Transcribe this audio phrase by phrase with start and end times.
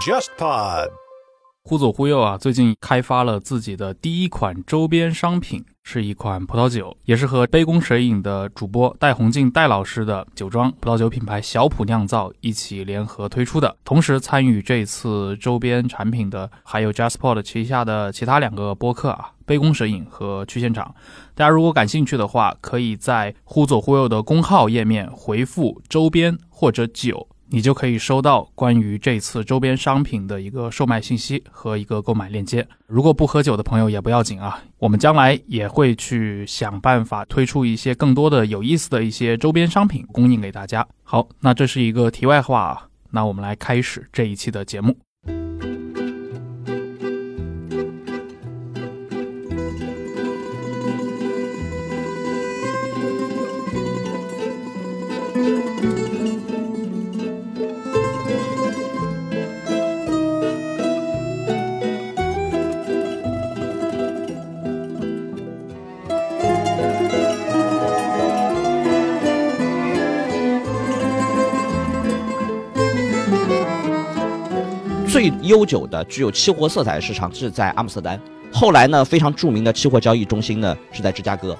[0.00, 0.88] JustPod。
[1.62, 13.76] 忽左忽右啊，最近开发了自己的第一款周边商品，是一款葡萄酒，也是和杯弓蛇影的主播戴红静戴老师的酒庄葡萄酒品牌小普酿造一起联合推出的。
[13.84, 20.94] 同时参与这次周边产品的还有 JustPod 旗下的其他两个播客啊，杯弓蛇影和去现场。
[21.34, 27.26] 大家如果感兴趣的话，可以在忽左忽右的公号页面回复“周边”或者“酒”。
[27.52, 32.66] 你就可以收到关于这次周边商品的一个售卖信息和一个购买链接。
[32.86, 40.86] 如果不喝酒的朋友也不要紧啊，我们将来也会去想办法推出一些更多的有意思的一些周边商品供应给大家。
[41.02, 44.96] 好，那这是一个题外话啊，那我们来开始这一期的节目。
[75.42, 78.20] 悠久的具有期货色彩的市场是在阿姆斯特丹，
[78.52, 81.56] 后来呢，非常著名的期货交易中心呢是在芝加哥。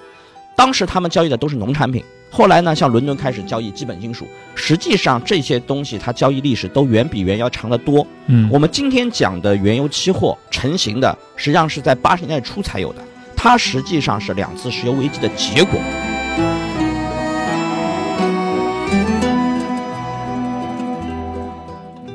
[0.57, 4.27] 当时他们交易的都是农产品，后来呢，像伦敦开始交易基本金属。
[4.55, 8.07] 实际上这些东西它交易历史都远比原油要长得多。
[8.27, 13.03] 嗯我们今天讲的原油期货成型的，实际上是在八十年代初才有的，
[13.35, 15.81] 它实际上是两次石油危机的结果。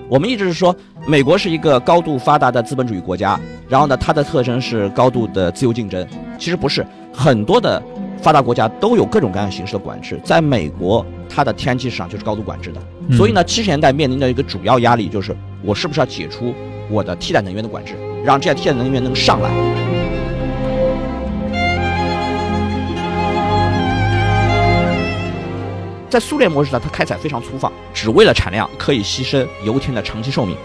[0.08, 0.73] 我们一直是说，
[1.08, 3.39] 美国是一个高度发达的资本主义国家，
[3.70, 6.06] 然后呢，它的特征是高度的自由竞争。
[6.39, 7.81] 其实不是，很多的
[8.20, 10.20] 发达国家都有各种各样形式的管制。
[10.23, 12.81] 在美国，它的天然气市场就是高度管制的。
[13.08, 16.56] 嗯所以呢，七十年代面临的一个主要压力就是，我是不是要解除
[16.89, 19.52] 我的替代能源的管制，让这些替代能源能上来。
[26.10, 30.58] 在苏联模式呢，它开采非常粗放，只为了产量，可以牺牲油田的长期寿命。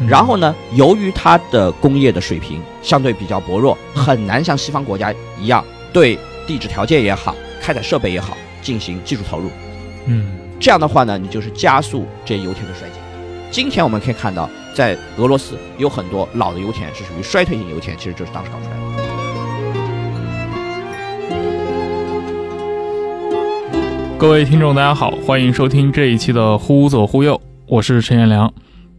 [0.00, 9.48] 嗯然后呢，由于它的工业的水平相对比较薄弱，很难像西方国家一样对地质条件也好、开采设备也好进行技术投入。
[10.06, 12.98] 嗯这样的话呢，你就是加速这油田的衰减。
[13.50, 18.82] 今天我们可以看到，在俄罗斯有很多老的油田是属于衰退性油田，其实就是当时搞出来的。
[24.18, 28.52] 各位听众，大家好，欢迎收听这一期的《忽左忽右》，我是陈彦良。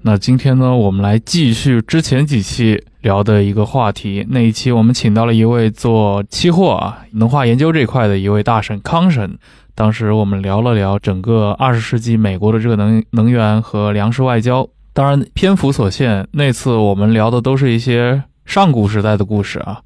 [0.08, 4.24] 那今天呢，我们来继续之前几期聊的一个话题。
[4.30, 9.36] 那一期我们请到了一位做期货啊、能化研究这块的一位大神康神。
[9.74, 14.70] 当时我们聊了聊整个二十世纪美国的这个能能源和粮食外交。
[14.94, 19.82] 当然，篇幅所限，那次我们聊的都是一些上古时代的故事啊。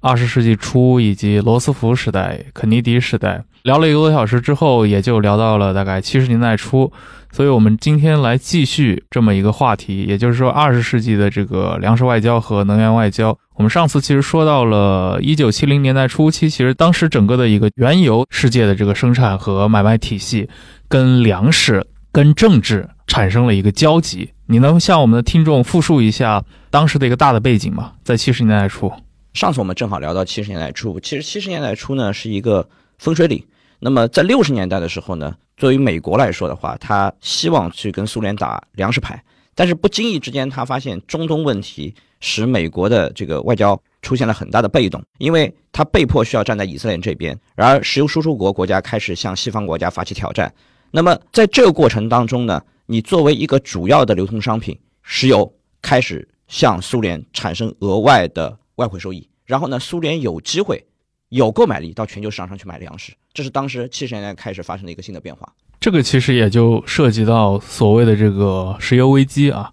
[0.00, 6.92] 二十世纪初以及罗斯福时代、肯尼迪时代，聊了一个多小时之后，也就聊到了大概七十年代初。
[7.36, 13.38] 所以，我们今天来继续这么一个话题，也就是说，二十世纪的这个粮食外交和能源外交。
[13.56, 20.48] 我们上次其实说到了一九七零年代初期，其实当时整个的一个原油世界的这个生产和买卖体系，
[20.88, 24.30] 跟粮食、跟政治产生了一个交集。
[24.46, 27.92] 你能向我们的听众复述一下当时的一个大的背景吗？
[28.02, 28.90] 在七十年代初。
[29.34, 32.66] 上次我们正好聊到七十年代初，其实七十年代初呢是一个
[32.96, 33.44] 分水岭。
[33.78, 39.22] 那么在六十年代的时候呢，作为美国来说的话，他希望去跟苏联打粮食牌，
[39.54, 50.52] 但是不经意之间，他发现中东问题使美国的这个外交出现了很大的被动，因为他被迫需要站在以色列这边，然而石油输出国国家开始向西方国家发起挑战。
[50.90, 60.86] 那么在这个过程当中呢，你作为一个主要的流通商品，石油开始向苏联产生额外的外汇收益，然后呢，苏联有机会、
[61.28, 65.46] 有购买力到全球市场上去买粮食，这是当时七十年代开始发生的一个新的变化。
[65.78, 69.70] 这个其实也就涉及到所谓的这个石油危机啊。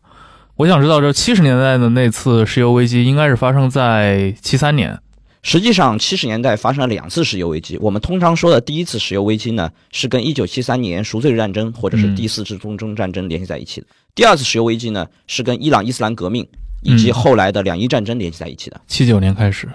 [0.58, 5.00] 我想知道，这七十年代的那次石油危机应该是发生在七三年。
[5.44, 7.78] 实际上，七十年代发生了两次石油危机。
[7.78, 13.88] 我们通常说的第一次石油危机呢，是跟一九七三年赎罪日战争或者是第四次中东战争联系在一起的。
[14.14, 16.46] 第二次石油危机呢，是跟伊朗伊斯兰革命
[16.82, 18.82] 以及后来的两伊战争联系在一起的。
[18.88, 19.70] 七九年开始，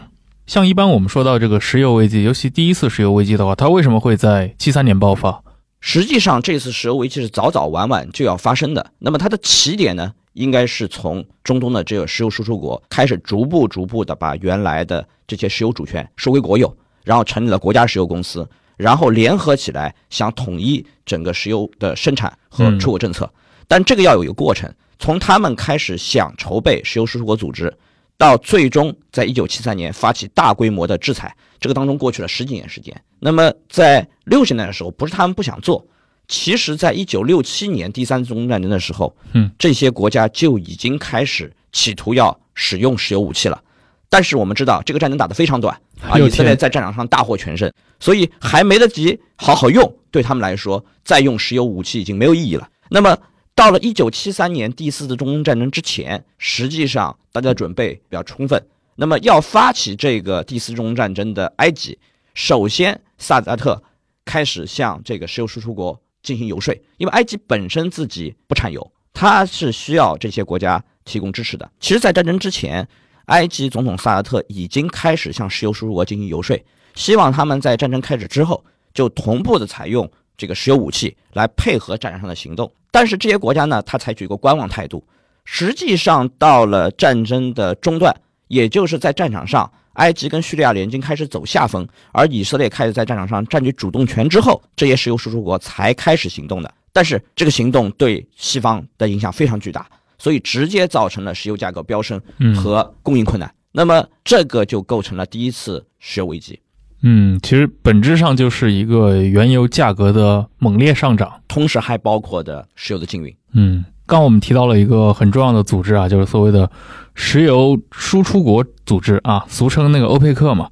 [0.49, 5.43] 像一般我们说到这个石油危机，尤其第一次石油危机的话，它为什么会在七三年爆发？
[5.79, 8.93] 实际上，这次石油危机是早早晚晚就要发生的。
[8.99, 16.75] 那么它的起点呢，应该是从中东的这个石油输出国开始，逐步逐步的把原来的这些石油主权收归国有，
[17.05, 18.49] 然后成立了国家石油公司，
[18.79, 23.31] 然后联合起来想统一整个石油的生产和出口政策。
[23.67, 27.71] 但这个要有一个过程，从他们开始想筹备石油输出国组织，
[28.19, 32.95] 到最终在一九七三年发起大规模的制裁，这个当中过去了十几年时间。
[33.21, 35.87] 那么在六十年代的时候，不是他们不想做，
[36.27, 43.63] 其实在一九六七年第三次中东战争的时候，嗯，这些国家就已经开始企图要使用石油武器了。
[44.11, 47.71] 但是我们知道，这个战争打得非常短啊，以色列在战场上大获全胜，
[48.01, 52.69] 所以还没得及好好用，对他们来说，再用石油武器已经没有意义了。
[52.89, 53.17] 那么
[53.59, 58.65] 到了一九七三年第四次中东战争之前，实际上大家的准备比较充分。
[58.95, 61.99] 那么要发起这个第四中东战争的埃及，
[62.35, 63.83] 首先萨达特
[64.25, 71.69] 开始向这个石油输出国进行游说，因为埃及本身自己不产油，它是需要这些国家提供支持的。
[71.81, 72.87] 其实，在战争之前，
[73.25, 76.57] 埃及总统萨达特已经开始向石油输出国进行游说，
[76.95, 78.65] 希望他们在战争开始之后
[78.95, 82.71] 就同步的采用这个石油武器来配合战场上的行动。
[82.91, 85.05] 但是这些国家呢，他采取一个观望态度。
[85.45, 88.15] 实际上，到了战争的中段，
[88.49, 96.75] 也就是在战场上，埃及跟叙利亚联军开始走下风，而以色列开始在战场上占据主动权之后，这些石油输出国才开始行动的。
[96.93, 99.87] 但是这个行动对西方的影响非常巨大，
[100.19, 102.21] 所以直接造成了石油价格飙升
[102.57, 103.55] 和供应困难。
[103.73, 106.61] 那么这个就构成了第一次石油危机。
[107.03, 111.41] 嗯，其实本质上就是一个原油价格的猛烈上涨。
[111.47, 113.35] 同时还包括的石油的禁运。
[113.53, 116.71] 嗯，刚我们提到了一个很重要的组织啊，就是所谓的
[117.15, 120.71] 石油输出国组织啊，俗称那个欧佩克嘛。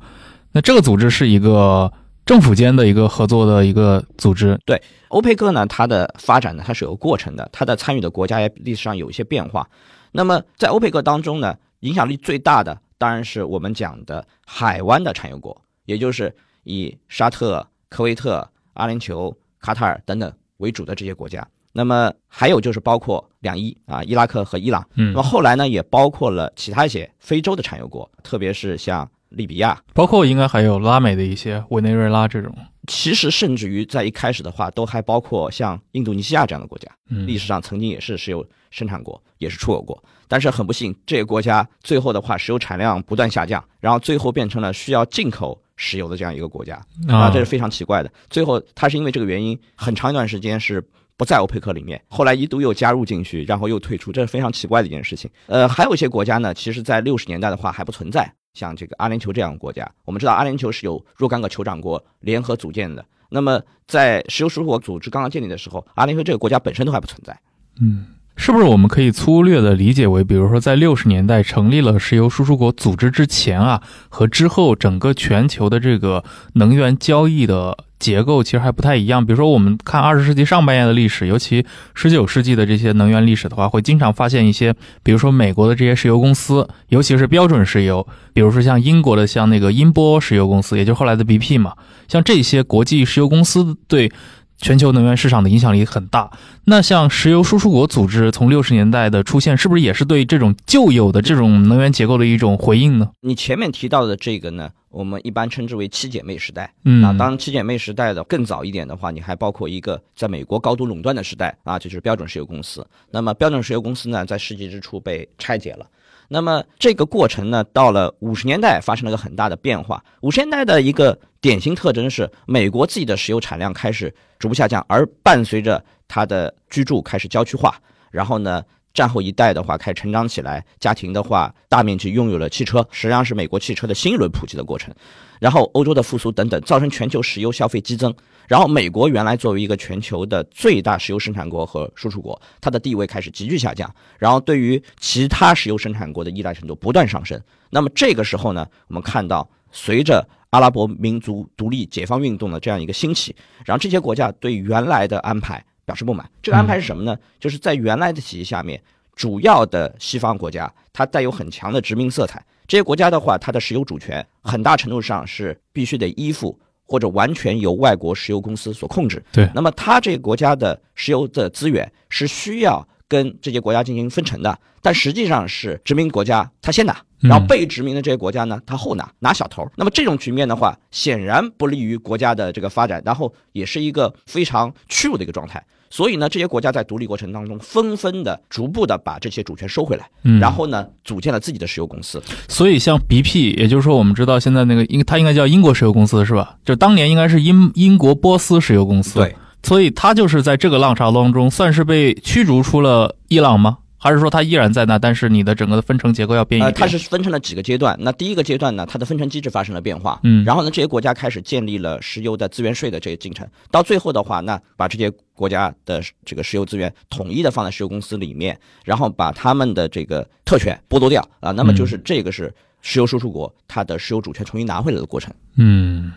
[0.52, 1.92] 那这个组织是一个
[2.24, 4.58] 政府间的一个合作的一个组织。
[4.64, 9.68] 对欧佩克呢，它的发展呢，它是有过程的，它的参与的国家也历史上有一些变化。
[10.12, 16.34] 那么在欧佩克当中呢，影响力最大的当然是我们讲的海湾的产油国，也就是
[16.64, 21.46] 以沙特、科威特、阿联酋、卡塔尔等等为主的这些国家。
[21.72, 24.86] 那么还有就是包括两伊啊，伊拉克和伊朗。
[24.94, 32.54] 嗯那么后来呢，也包括了其他一些非洲的产油国，特别是像利比亚，包括应该还有拉美的一些委内瑞拉这种。
[32.86, 36.90] 其实甚至于在一开始的话，都还包括像印度尼西亚这样的国家。
[37.10, 46.74] 嗯历史上曾经也是石油生产国，也是出口国，但是很不幸，这些国家最后的话，石油产量不断下降，然后最后变成了需要进口石油的这样一个国家
[47.06, 48.10] 啊，这是非常奇怪的。
[48.28, 50.82] 最后，它是因为这个原因，很长一段时间是
[51.16, 55.30] 不在欧佩克里面，后来一度又加入进去，然后又退出，这是非常奇怪的一件事情。
[55.46, 63.04] 呃，还有一些国家呢，其实在六十年代的话还不存在，像这个阿联酋这样的国家，我们知道阿联酋是由若干个酋长国联合组建的。
[63.28, 67.36] 那么，在石油输出国组织刚刚建立的时候，阿联酋这个国家本身都还不存在。
[67.80, 76.22] 嗯，是不是我们可以粗略的理解为，比如说在六十年代成立了石油输出国组织之前啊，和之后整个全球的这个
[76.54, 79.24] 能源交易的结构其实还不太一样。
[79.24, 91.72] 比如说，我们看二十世纪上半叶的历史，尤其十九世纪的这些能源历史的话，会经常发现一些，比如说美国的这些石油公司，尤其是标准石油，比如说像英国的像那个英波石油公司，也就是后来的 BP 嘛，
[92.06, 94.12] 像这些国际石油公司对
[94.58, 96.30] 全球能源市场的影响力很大。
[96.64, 103.10] 那像石油输出国组织从六十年代的出现，是不是也是对这种旧有的这种能源结构的一种回应呢？
[103.20, 106.72] 你前面提到的这个呢，我们一般称之为七姐妹时代。
[106.84, 112.86] 嗯啊，当然七姐妹时代的更早一点的话，你还包括一个在美国高度垄断的时代啊，就是标准石油公司。
[113.10, 115.86] 那么标准石油公司呢，在世纪之初被拆解了。
[116.28, 120.02] 那么这个过程呢，到了五十年代发生了个很大的变化。
[120.20, 127.76] 五十年代的一个典型特征是，美国自己的石油产量开始逐步下降，而伴随着它的居住开始郊区化，
[128.10, 134.92] 然后呢，战后一代的话开始成长起来，家庭的话大面积拥有了汽车，实际上是美国汽车的新一轮普及的过程。
[135.40, 138.14] 然后欧洲的复苏等等，造成全球石油消费激增。
[138.48, 143.92] 然后美国原来作为一个全球的最大石油生产国和输出国，它的地位开始急剧下降。
[144.18, 147.40] 然后对于其他石油生产国的依赖程度不断上升。
[147.70, 156.30] 那么这个时候呢，我们看到随着阿拉伯民族独立解放运动的这样一个兴起，然后这些国家对原来的安排表示不满。
[156.40, 157.18] 这个安排是什么呢？
[157.40, 158.80] 就是在原来的体系下面，
[159.16, 162.44] 主要的西方国家它带有很强的殖民色彩。
[162.68, 169.24] 这些国家的话，它的石油主权很大程度上是必须得依附或者完全由外国石油公司所控制。
[169.32, 176.92] 对那么它这个国家的石油的资源是需要跟这些国家进行分成的，但实际上是殖民国家它先拿，
[177.22, 179.64] 嗯然后被殖民的这些国家呢，它后拿，拿小头。
[179.76, 185.64] 那么这种局面的话，显然不利于国家的这个发展，然后也是一个非常屈辱的一个状态。
[185.96, 192.22] 所以呢，这些国家在独立过程当中，纷纷的、逐步的把这些主权收回来，嗯，然后呢，组建了自己的石油公司。
[192.48, 196.56] 所以像 BP，也就是说我们知道现在那个应它应该叫英国石油公司是吧？
[196.66, 203.78] 就当年应该是英英国波斯石油公司，，对，所以它就是在这个浪潮当中算是被驱逐出了伊朗吗？
[204.06, 206.80] 还是说它依然在那，但是你的整个的分成结构要变一呃，变？
[206.80, 207.96] 它是分成了几个阶段。
[208.00, 213.46] 那第一个阶段呢，它的分成机制发生了变化，嗯然后呢，这些国家开始建立了石油的资源税的这个进程。
[213.70, 225.34] 到最后的话，那把这些国家的这个石油资源统一的放在石油公司里面，然后把他们的这个特权剥夺掉啊，那么就是这个是石油输出国它的石油主权重新拿回来的过程。
[225.56, 226.12] 嗯，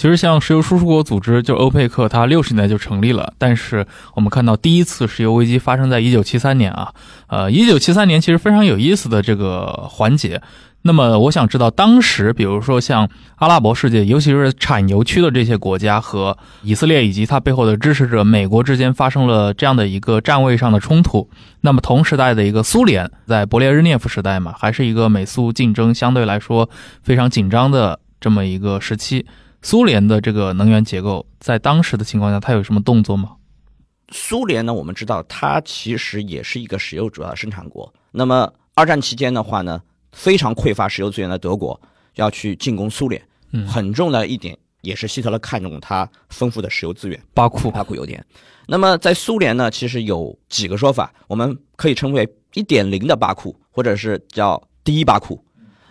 [0.00, 6.90] 其实像石油输出国组织，就欧佩克，它六十年代就成立了，但是我们看到第一次石油危机发生在一九七三年啊，
[7.26, 10.40] 呃，一九七三年其实非常有意思的这个环节。
[10.80, 21.28] 那么我想知道，当时比如说像阿拉伯世界，尤其是产油区的这些国家和以色列以及它背后的支持者美国之间发生了这样的一个站位上的冲突。
[21.60, 26.70] 那么同时代的一个苏联，在勃列日涅夫时代嘛，还是一个美苏竞争相对来说
[27.02, 29.26] 非常紧张的这么一个时期。
[29.62, 33.36] 苏联的这个能源结构在当时的情况下，它有什么动作吗？
[34.10, 37.92] 苏联呢，我们知道它其实也是一个石油主要生产国。
[38.10, 39.80] 那么二战期间的话呢，
[40.12, 41.80] 非常匮乏石油资源的德国
[42.14, 48.24] 要去进攻苏联，嗯很重要的一点也是希特勒看中它丰富的石油资源，巴库，巴库油田。
[48.66, 55.44] 那么在苏联呢，其实有几个说法，我们可以称为一点零的巴库，或者是叫第一巴库。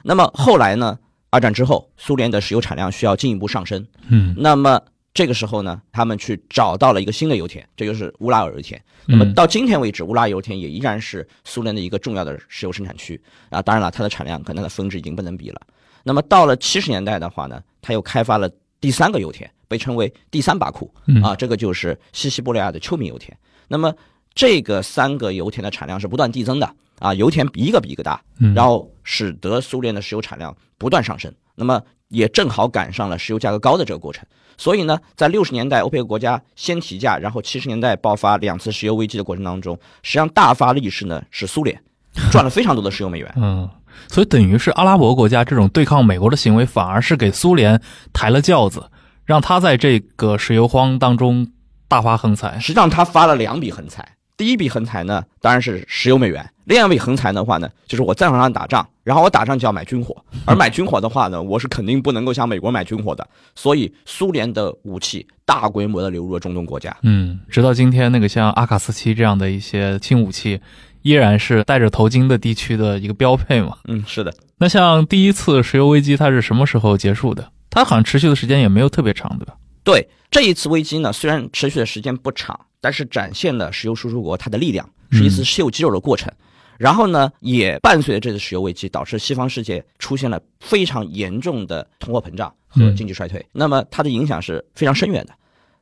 [0.04, 0.98] 那么后来呢，
[1.30, 4.82] 二战之后，苏联的石油产量需要进一步上升，嗯那么
[5.14, 8.82] 这个时候呢，他们去找到了一个新的油田，这就是乌拉尔油田。
[9.06, 13.20] 那么嗯到今天为止，乌拉尔油田也依然是苏联的一个重要的石油生产区
[13.50, 13.62] 啊。
[13.62, 15.62] 当然了，它的产量跟它的峰值已经不能比了。
[16.04, 23.36] 那么到了七十年代的话呢，它又开发了第三个油田，被称为第三把库嗯啊，这个就是西西伯利亚的丘明油田。
[23.68, 23.94] 那么
[24.34, 34.26] 这个三个油田的产量是不断递增的啊，油田一个比一个大，嗯，然后使得苏联的石油产量不断上升，那么也正好赶上了石油价格高的这个过程。
[34.58, 41.82] 所以呢，在六十年代欧佩克国家先提价，然后七十年代爆发两次石油危机的过程当中，实际上大发利市呢是苏联，
[42.30, 43.34] 赚了非常多的石油美元。
[43.38, 43.70] 嗯，
[44.10, 48.92] 所以等于是阿拉伯国家这种对抗美国的行为，反而是给苏联抬了轿子，
[49.24, 51.48] 让他在这个石油荒当中
[51.88, 52.60] 大发横财。
[52.60, 60.16] 实际上他发了两笔横财，第一笔横财呢当然是石油美元，另一笔横财的话呢，就是我战场上打仗，然后我打仗就要买军火，
[60.46, 66.96] 而买军火的话呢，我是肯定不能够向美国买军火的，所以苏联的武器大规模的流入了中东国家。
[67.02, 70.62] 嗯，直到今天，那个像阿卡斯七这样的一些轻武器，
[71.02, 73.76] 依然是戴着头巾的地区的一个标配嘛。
[73.90, 74.34] 嗯，是的。
[74.60, 77.52] 那像第一次石油危机，它是什么时候结束的？
[77.70, 79.56] 它好像持续的时间也没有特别长，对吧？
[79.90, 86.32] 对这一次危机呢，虽然持续的时间不长，但是展现了石油输出国它的力量，是一次秀肌肉的过程。
[86.78, 93.44] 然后呢，也伴随着这次石油危机，导致西方世界出现了非常严重的通货膨胀和经济衰退。
[93.52, 95.34] 那么它的影响是非常深远的。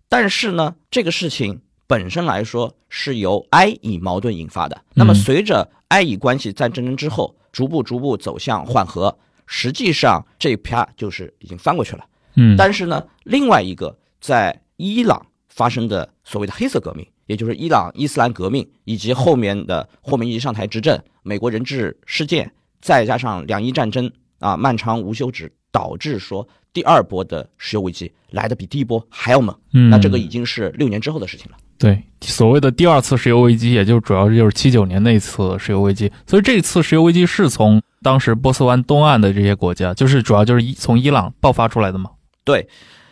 [0.08, 4.82] 但是呢，这个事情本身来说是由埃以矛盾引发的。
[4.94, 12.06] 那么随着埃以关系在战争之后逐步逐步走向缓和，实际上这一啪就是已经翻过去了。
[12.38, 29.56] 嗯，但是呢，另外一个在伊朗发生的所谓的黑色革命，也就是伊朗伊斯兰革命，以及后面的霍梅尼上台执政、美国人质事件，再加上两伊战争啊漫长无休止，导致说第二波的石油危机来的比第一波还要猛。
[29.74, 31.58] 嗯，那这个已经是六年之后的事情了。
[31.80, 36.12] 对所谓的第二次石油危机，也就主要就是七九年那次石油危机。
[36.26, 42.10] 所以这次石油危机是从当时波斯湾东岸的这些国家，就是主要就是伊从伊朗爆发出来的嘛。
[42.48, 42.66] 对，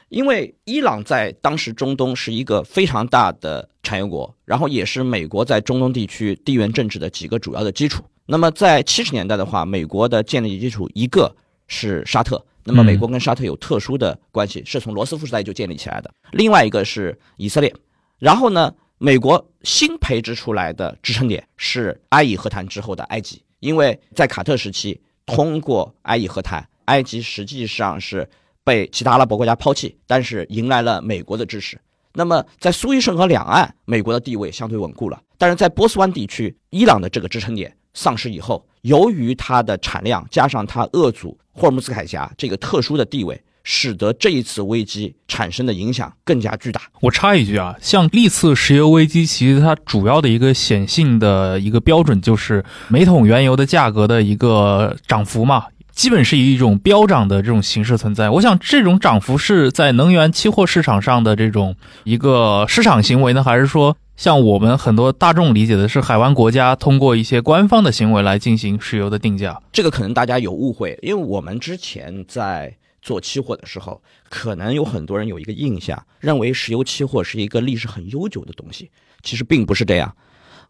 [0.08, 8.02] 因为伊朗在当时中东是一个非常大的产油国，然后也是美国在中东地区地缘政治的几个主要的基础。
[8.26, 11.36] 那么在七十年代的话，美国的建立基础一个
[11.68, 16.10] 是沙特，那么美国跟沙特有特殊的关系，是从罗斯福时代就建立起来的。
[16.32, 17.76] 另外一个是以色列，
[18.18, 28.26] 然后呢，美国新培植出来的支撑点是埃以和谈之后的埃及，因为在卡特时期通过埃以和谈，埃及实际上是。
[28.66, 31.80] 被其他阿拉伯国家抛弃，但是迎来了美国的支持。
[32.14, 35.22] 那么在苏伊士河两岸，美国的地位相对稳固了。
[35.38, 46.82] 但是在波斯湾地区，伊朗的这个支撑点丧失以后，由于它的产量加上它扼阻霍尔木兹海峡这个特殊的地位，使得这一次危机产生的影响更加巨大。
[47.02, 55.66] 我插一句啊，像历次石油危机，其实它主要的一个显性的一个标准就是每桶原油的价格的一个涨幅嘛。
[55.96, 58.30] 基本是以一种飙涨的这种形式存在。
[58.30, 69.58] 我想，这种涨幅是在能源期货市场上的这种一个市场行为呢，还是说像我们很多大众理解的是海湾国家通过一些官方的行为来进行石油的定价。
[69.72, 78.92] 这个可能大家有误会，因为我们之前在做期货的时候，可能有很多人有一个印象，认为石油期货是一个历史很悠久的东西，
[79.24, 80.14] 其实并不是这样。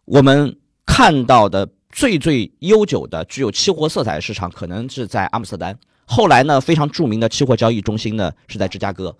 [0.04, 5.78] 我们看到的最最悠久的具有期货色彩的市场，可能是在阿姆斯特丹。
[6.04, 9.16] 后来呢，非常著名的期货交易中心呢是在芝加哥，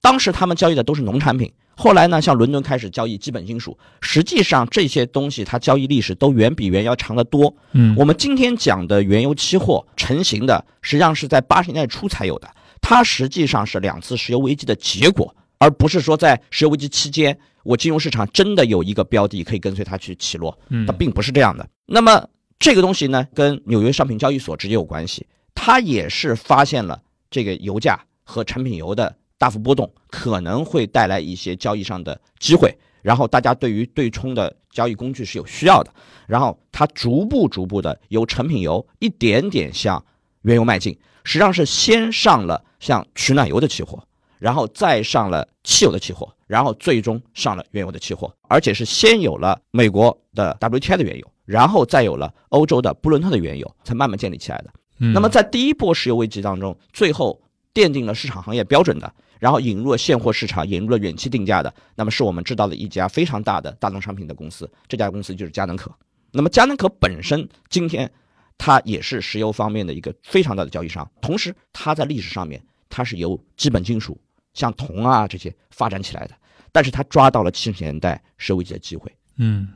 [0.00, 1.52] 当时他们交易的都是农产品。
[1.76, 7.54] 后来呢，像伦敦开始交易基本金属，实际上这些东西它交易历史都远比原油长得多。
[7.70, 20.58] 嗯，我们今天讲的原油期货成型的，实际上是在八十年代初才有的，它实际上是两次石油危机的结果，而不是说在石油危机期间，我金融市场真的有一个标的可以跟随它去起落。
[20.68, 21.68] 嗯它并不是这样的。
[21.86, 35.92] 那么这个东西呢，跟纽约商品交易所直接有关系，它也是发现了这个油价和成品油的大幅波动可能会带来一些交易上的机会，然后大家对于对冲的交易工具是有需要的，
[36.26, 40.02] 然后它逐步逐步的由成品油一点点向
[40.42, 44.02] 原油迈进，实际上是先上了像取暖油的期货，
[44.46, 54.70] 然后再上了汽油的期货，然后最终上了原油的期货，而且是先有了美国的 WTI 的原油，然后再有了欧洲的布伦特的原油，才慢慢建立起来的。
[55.00, 57.42] 嗯那么在第一波石油危机当中，最后
[57.74, 65.90] 奠定了市场行业标准的，然后引入了现货市场，引入了远期定价的，那么是我们知道的一家非常大的大宗商品的公司，这家公司就是佳能可。
[66.30, 68.08] 那么佳能可本身今天
[68.56, 74.16] 它也是石油方面的一个非常大的交易商，同时它在历史上面它是由基本金属
[74.56, 76.30] 像铜啊这些发展起来的，
[76.72, 79.12] 但是他抓到了七十年代石油危机的机会。
[79.36, 79.68] 嗯，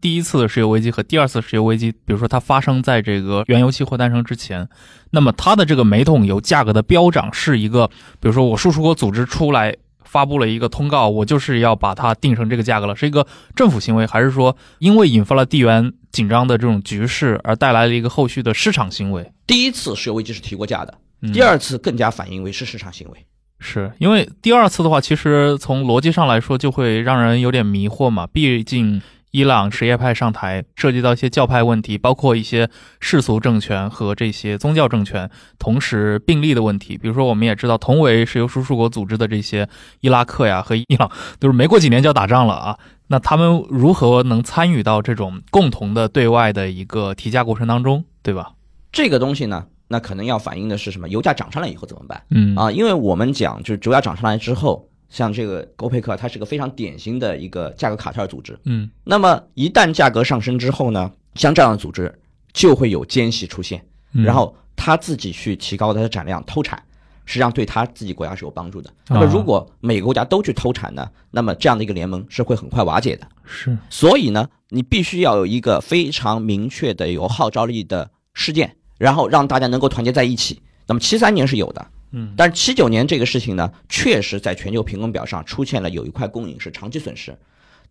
[0.00, 4.68] 第一次的石油危机和第二次石油危机，比如说它发生在这个原油期货诞生之前，
[5.10, 7.88] 那么它的这个每桶油价格的飙涨是一个，
[8.20, 19.32] 比如说我输出国组织出来发布了一个通告，我就是要把它定成这个价格了，是一个政府行为，还是说因为引发了地缘紧张的这种局势而带来了一个后续的市场行为？
[19.46, 23.26] 第一次石油危机是提过价的，嗯第二次更加反映为是市场行为。
[23.64, 28.26] 是因为第二次的话，其实从逻辑上来说就会让人有点迷惑嘛。
[28.26, 32.68] 毕竟伊朗什叶派上台，涉及到一些教派问题，包括一些
[33.00, 36.98] 世俗政权和这些宗教政权同时并立的问题。
[36.98, 39.66] 比如说，我们也知道，同为石油输出国组织的这些
[40.02, 42.78] 伊拉克呀和伊朗，都是没过几年就要打仗了啊。
[43.08, 48.52] 那他们如何能参与到这种共同的对外的一个提价过程当中，对吧？
[48.92, 51.08] 这个东西呢，那可能要反映的是什么？
[51.08, 52.22] 油价涨上来以后怎么办？
[52.30, 58.58] 嗯啊，因为我们讲，就是油价涨上来之后，像这个欧佩克，它是个非常典型的一个价格卡特尔组织。
[58.64, 62.12] 嗯那么一旦价格上升之后呢，像这样的组织
[62.52, 66.82] 就会有间隙出现，嗯，然后他自己去提高它的产量，偷产，
[67.26, 68.90] 实际上对他自己国家是有帮助的。
[69.08, 73.26] 那么如果每个国家都去偷产呢，那么这样的一个联盟是会很快瓦解的。
[73.44, 80.62] 是所以呢，你必须要有一个非常明确的有号召力的事件，然后让大家能够团结在一起。
[80.86, 82.32] 那么七三年是有的，嗯。
[82.38, 87.36] 但是七九年这个事情呢，确实在全球平衡表上出现了有一块供应是长期损失，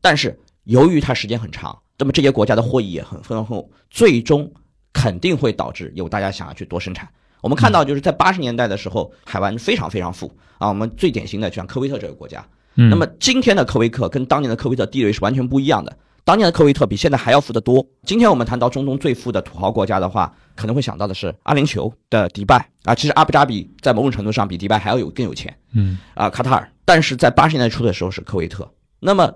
[0.01, 4.51] 但是由于它时间很长，那么这些国家的获益也很丰厚，最终
[4.91, 7.07] 肯定会导致有大家想要去多生产。
[7.41, 10.35] 我们看到就是在八十年代的时候，海湾非常非常富。
[10.57, 12.43] 啊，我们最典型的就像科威特这个国家，
[12.75, 15.95] 嗯，那么今天的科威特跟当年的科威特地位是完全不一样的。
[16.25, 17.85] 当年的科威特比现在还要富得多。
[18.03, 26.71] 今天我们谈到中东最富的土豪国家的话，可能会想到的是阿联酋的迪拜啊，其实阿布扎比在某种程度上比迪拜还要有更有钱嗯啊，卡塔尔。
[26.85, 29.33] 但是在八十年代初的时候是科威特，那么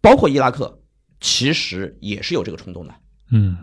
[0.00, 0.78] 包括伊拉克，
[1.20, 2.94] 其实也是有这个冲动的。
[3.30, 3.56] 嗯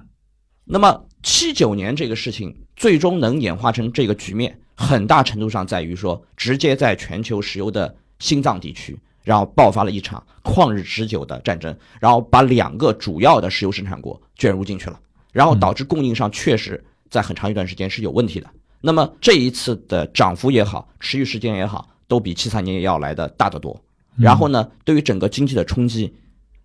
[0.66, 14.98] 那么七九年这个事情最终能演化成这个局面，很大程度上在于说，直接在全球石油的心脏地区，然后爆发了一场旷日持久的战争，然后把两个主要的石油生产国卷入进去了，
[15.34, 18.48] 然后导致供应上确实在很长一段时间是有问题的。
[18.80, 23.76] 那么这一次的涨幅也好，持续时间也好，都比七三年要来的大得多。
[24.16, 26.14] 然后呢，对于整个经济的冲击，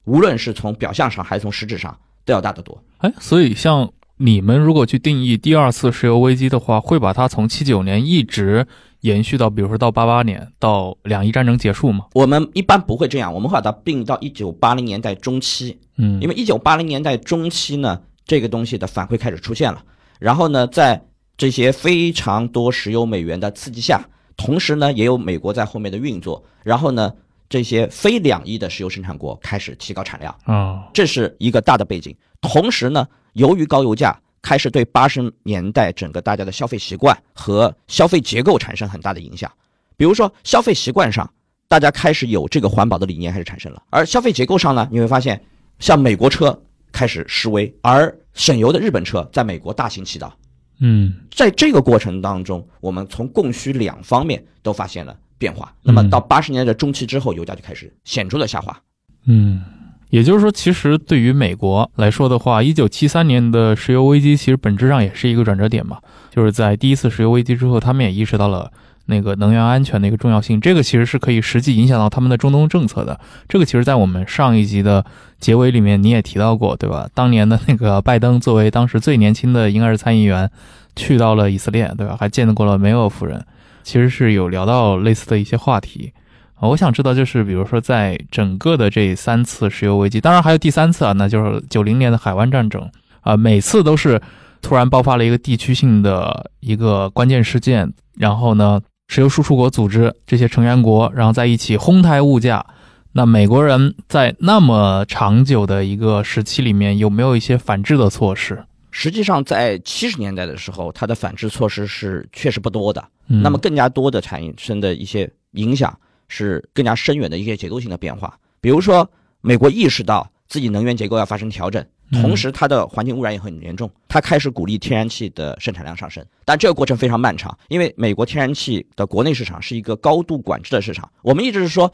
[0.04, 2.80] 无论是从表象上还是从实质上，都要大得多。
[2.98, 8.66] 哎，所以像你们如果去定义第二次石油危机的话，会把它从七九年一直
[9.00, 12.06] 延续到，比如说到八八年，到两伊战争结束吗？
[12.14, 19.82] 我们一般不会这样，我们会把它并到一九八零年代中期，嗯，因为一九八零年代中期呢，这个东西的反馈开始出现了。
[20.18, 21.02] 然后呢，在
[21.36, 24.02] 这些非常多石油美元的刺激下，
[24.36, 27.10] 同时呢，也有美国在后面的运作，然后呢，
[27.48, 32.14] 这些非两伊的石油生产国开始提高产量，啊，这是一个大的背景。
[32.42, 39.50] 同时呢，由于高油价开始对八十年代整个大家的消费习惯和消费结构产生很大的影响。
[39.96, 41.30] 比如说消费习惯上，
[41.68, 43.82] 大家开始有这个环保的理念开始产生了。
[43.90, 45.40] 而消费结构上呢，你会发现，
[45.78, 50.34] 像美国车开始示威，而省油的日本车在美国大行其道。
[50.82, 55.74] 嗯在这个过程当中，我们从供需两方面都发现了变化。
[55.82, 58.80] 那么到八十年代的中期之后，油价就开始显著的下滑。
[59.26, 59.62] 嗯，
[60.10, 65.98] 也就是说，其实对于美国来说的话，一九七三年的石油危机其实本质上也是一个转折点嘛，
[66.30, 68.70] 就是在第一次石油危机之后，他们也意识到了。
[69.06, 73.18] 那个能源安全的一个重要性，这个其实是可以实际影响到他们的中东政策的。
[73.48, 75.04] 这个其实，在我们上一集的
[75.40, 77.08] 结尾里面你也提到过，对吧？
[77.12, 80.48] 当年的那个拜登作为当时最年轻的婴儿参议员，
[80.94, 82.16] 去到了以色列，对吧？
[82.20, 83.44] 还见过了梅厄夫人，
[83.82, 86.12] 其实是有聊到类似的一些话题
[86.60, 86.68] 啊。
[86.68, 92.88] 我想知道，就是比如说，在整个的这三次石油危机，当然还有第三次啊，那就是九零年的海湾战争
[93.22, 94.20] 啊，每次都是
[94.62, 98.80] 突然爆发了一个地区性的一个关键事件，然后呢？
[99.12, 102.64] 石油输出国组织这些成员国，然后在一起哄抬物价。
[103.10, 108.64] 那美国人在那么长久的一个时期里面，有没有一些反制的措施？
[108.92, 113.04] 实际上，在七十年代的时候，它的反制措施是确实不多的。
[113.26, 115.98] 那么，更加多的产生的一些影响
[116.30, 118.38] 是更加深远的一些结构性的变化。
[118.62, 119.06] 比如说，
[119.42, 121.84] 美国意识到自己能源结构要发生调整。
[122.12, 123.88] 同时，它的环境污染也很严重。
[124.08, 131.08] 它开始鼓励天然气的生产量上升，但这个过程非常漫长，因为美国天然气的国内市场是一个高度管制的市场。
[131.22, 131.92] 我们一直是说，